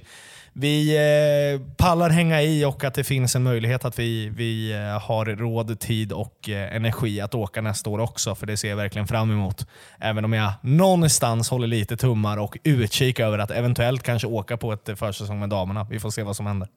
vi 0.52 0.96
eh, 0.96 1.76
pallar 1.76 2.10
hänga 2.10 2.42
i 2.42 2.64
och 2.64 2.84
att 2.84 2.94
det 2.94 3.04
finns 3.04 3.36
en 3.36 3.42
möjlighet 3.42 3.84
att 3.84 3.98
vi, 3.98 4.28
vi 4.28 4.72
eh, 4.72 5.00
har 5.00 5.24
råd, 5.26 5.80
tid 5.80 6.12
och 6.12 6.48
eh, 6.48 6.76
energi 6.76 7.20
att 7.20 7.34
åka 7.34 7.60
nästa 7.60 7.90
år 7.90 7.98
också. 7.98 8.34
För 8.34 8.46
det 8.46 8.56
ser 8.56 8.68
jag 8.68 8.76
verkligen 8.76 9.06
fram 9.06 9.30
emot. 9.30 9.66
Även 9.98 10.24
om 10.24 10.32
jag 10.32 10.52
någonstans 10.60 11.50
håller 11.50 11.66
lite 11.66 11.96
tummar 11.96 12.36
och 12.36 12.58
utkik 12.64 13.20
över 13.20 13.38
att 13.38 13.50
eventuellt 13.50 14.02
kanske 14.02 14.28
åka 14.28 14.56
på 14.56 14.72
ett 14.72 14.90
försäsong 14.98 15.40
med 15.40 15.48
damerna. 15.48 15.86
Vi 15.90 16.00
får 16.00 16.10
se 16.10 16.22
vad 16.22 16.36
som 16.36 16.46
händer. 16.46 16.68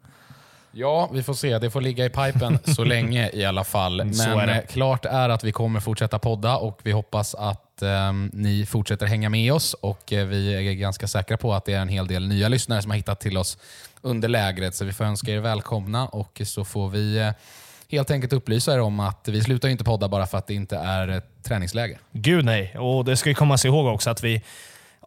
Ja, 0.79 1.09
vi 1.13 1.23
får 1.23 1.33
se. 1.33 1.59
Det 1.59 1.69
får 1.69 1.81
ligga 1.81 2.05
i 2.05 2.09
pipen 2.09 2.59
så 2.75 2.83
länge 2.83 3.29
i 3.33 3.45
alla 3.45 3.63
fall. 3.63 4.05
Men 4.05 4.19
är 4.19 4.47
eh, 4.47 4.61
klart 4.61 5.05
är 5.05 5.29
att 5.29 5.43
vi 5.43 5.51
kommer 5.51 5.79
fortsätta 5.79 6.19
podda 6.19 6.57
och 6.57 6.79
vi 6.83 6.91
hoppas 6.91 7.35
att 7.35 7.81
ehm, 7.81 8.31
ni 8.33 8.65
fortsätter 8.65 9.05
hänga 9.05 9.29
med 9.29 9.53
oss. 9.53 9.73
Och 9.73 10.13
eh, 10.13 10.25
Vi 10.25 10.69
är 10.69 10.73
ganska 10.73 11.07
säkra 11.07 11.37
på 11.37 11.53
att 11.53 11.65
det 11.65 11.73
är 11.73 11.79
en 11.81 11.89
hel 11.89 12.07
del 12.07 12.27
nya 12.27 12.47
lyssnare 12.47 12.81
som 12.81 12.91
har 12.91 12.95
hittat 12.95 13.19
till 13.19 13.37
oss 13.37 13.57
under 14.01 14.27
lägret. 14.27 14.75
Så 14.75 14.85
vi 14.85 14.93
får 14.93 15.05
önska 15.05 15.31
er 15.31 15.39
välkomna 15.39 16.07
och 16.07 16.41
så 16.45 16.65
får 16.65 16.89
vi 16.89 17.17
eh, 17.17 17.31
helt 17.89 18.11
enkelt 18.11 18.33
upplysa 18.33 18.73
er 18.73 18.79
om 18.79 18.99
att 18.99 19.27
vi 19.27 19.41
slutar 19.41 19.69
inte 19.69 19.83
podda 19.83 20.07
bara 20.07 20.27
för 20.27 20.37
att 20.37 20.47
det 20.47 20.53
inte 20.53 20.77
är 20.77 21.07
ett 21.07 21.43
träningsläger. 21.43 21.97
Gud 22.11 22.45
nej. 22.45 22.77
Och 22.77 23.05
det 23.05 23.17
ska 23.17 23.29
ju 23.29 23.35
komma 23.35 23.57
sig 23.57 23.69
ihåg 23.69 23.85
också 23.85 24.09
att 24.09 24.23
vi 24.23 24.43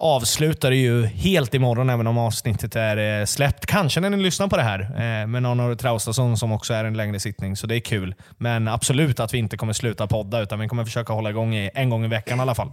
avslutar 0.00 0.70
ju 0.70 1.06
helt 1.06 1.54
imorgon, 1.54 1.90
även 1.90 2.06
om 2.06 2.18
avsnittet 2.18 2.76
är 2.76 3.20
eh, 3.20 3.24
släppt. 3.24 3.66
Kanske 3.66 4.00
när 4.00 4.10
ni 4.10 4.16
lyssnar 4.16 4.48
på 4.48 4.56
det 4.56 4.62
här, 4.62 4.80
eh, 4.80 5.26
med 5.26 5.46
Arnor 5.46 5.74
Traustason 5.74 6.36
som 6.36 6.52
också 6.52 6.74
är 6.74 6.84
en 6.84 6.96
längre 6.96 7.20
sittning, 7.20 7.56
så 7.56 7.66
det 7.66 7.76
är 7.76 7.80
kul. 7.80 8.14
Men 8.38 8.68
absolut 8.68 9.20
att 9.20 9.34
vi 9.34 9.38
inte 9.38 9.56
kommer 9.56 9.72
sluta 9.72 10.06
podda, 10.06 10.40
utan 10.40 10.58
vi 10.60 10.68
kommer 10.68 10.84
försöka 10.84 11.12
hålla 11.12 11.30
igång 11.30 11.54
en 11.74 11.90
gång 11.90 12.04
i 12.04 12.08
veckan 12.08 12.38
i 12.38 12.42
alla 12.42 12.54
fall. 12.54 12.72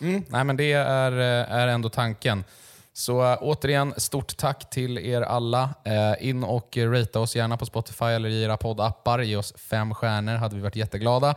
Mm. 0.00 0.22
Nej, 0.28 0.44
men 0.44 0.56
det 0.56 0.72
är, 0.72 1.12
eh, 1.12 1.56
är 1.56 1.68
ändå 1.68 1.88
tanken. 1.88 2.44
Så 2.92 3.32
äh, 3.32 3.38
återigen, 3.40 3.94
stort 3.96 4.36
tack 4.36 4.70
till 4.70 4.98
er 4.98 5.22
alla. 5.22 5.74
Eh, 5.84 6.28
in 6.28 6.44
och 6.44 6.76
ratea 6.76 7.22
oss 7.22 7.36
gärna 7.36 7.56
på 7.56 7.66
Spotify 7.66 8.04
eller 8.04 8.28
i 8.28 8.42
era 8.42 8.56
poddappar. 8.56 9.18
Ge 9.18 9.36
oss 9.36 9.54
fem 9.56 9.94
stjärnor, 9.94 10.34
hade 10.34 10.56
vi 10.56 10.62
varit 10.62 10.76
jätteglada. 10.76 11.34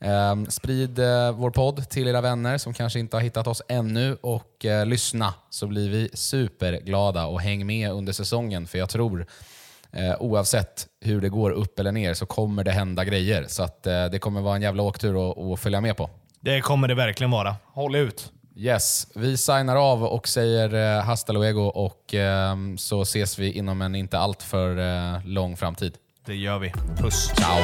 Ehm, 0.00 0.46
sprid 0.46 0.98
eh, 0.98 1.32
vår 1.32 1.50
podd 1.50 1.90
till 1.90 2.08
era 2.08 2.20
vänner 2.20 2.58
som 2.58 2.74
kanske 2.74 2.98
inte 2.98 3.16
har 3.16 3.22
hittat 3.22 3.46
oss 3.46 3.62
ännu 3.68 4.16
och 4.20 4.66
lyssna 4.86 5.34
så 5.50 5.66
blir 5.66 5.90
vi 5.90 6.10
superglada 6.14 7.26
och 7.26 7.40
häng 7.40 7.66
med 7.66 7.90
under 7.90 8.12
säsongen 8.12 8.66
för 8.66 8.78
jag 8.78 8.88
tror 8.88 9.26
oavsett 10.18 10.86
hur 11.00 11.20
det 11.20 11.28
går 11.28 11.50
upp 11.50 11.78
eller 11.78 11.92
ner 11.92 12.14
så 12.14 12.26
kommer 12.26 12.64
det 12.64 12.70
hända 12.70 13.04
grejer. 13.04 13.44
Så 13.48 13.62
att, 13.62 13.86
eh, 13.86 14.06
det 14.06 14.18
kommer 14.18 14.40
vara 14.40 14.56
en 14.56 14.62
jävla 14.62 14.82
åktur 14.82 15.30
att, 15.30 15.38
att 15.38 15.60
följa 15.60 15.80
med 15.80 15.96
på. 15.96 16.10
Det 16.40 16.60
kommer 16.60 16.88
det 16.88 16.94
verkligen 16.94 17.30
vara. 17.30 17.56
Håll 17.64 17.94
ut! 17.94 18.32
Yes, 18.58 19.06
vi 19.14 19.36
signar 19.36 19.76
av 19.76 20.04
och 20.04 20.28
säger 20.28 20.74
eh, 20.98 21.04
hasta 21.04 21.32
luego 21.32 21.60
och 21.62 22.14
eh, 22.14 22.56
så 22.76 23.02
ses 23.02 23.38
vi 23.38 23.52
inom 23.52 23.82
en 23.82 23.94
inte 23.94 24.18
alltför 24.18 24.78
eh, 24.78 25.26
lång 25.26 25.56
framtid. 25.56 25.94
Det 26.26 26.34
gör 26.34 26.58
vi. 26.58 26.72
Puss! 26.98 27.32
Ciao! 27.36 27.60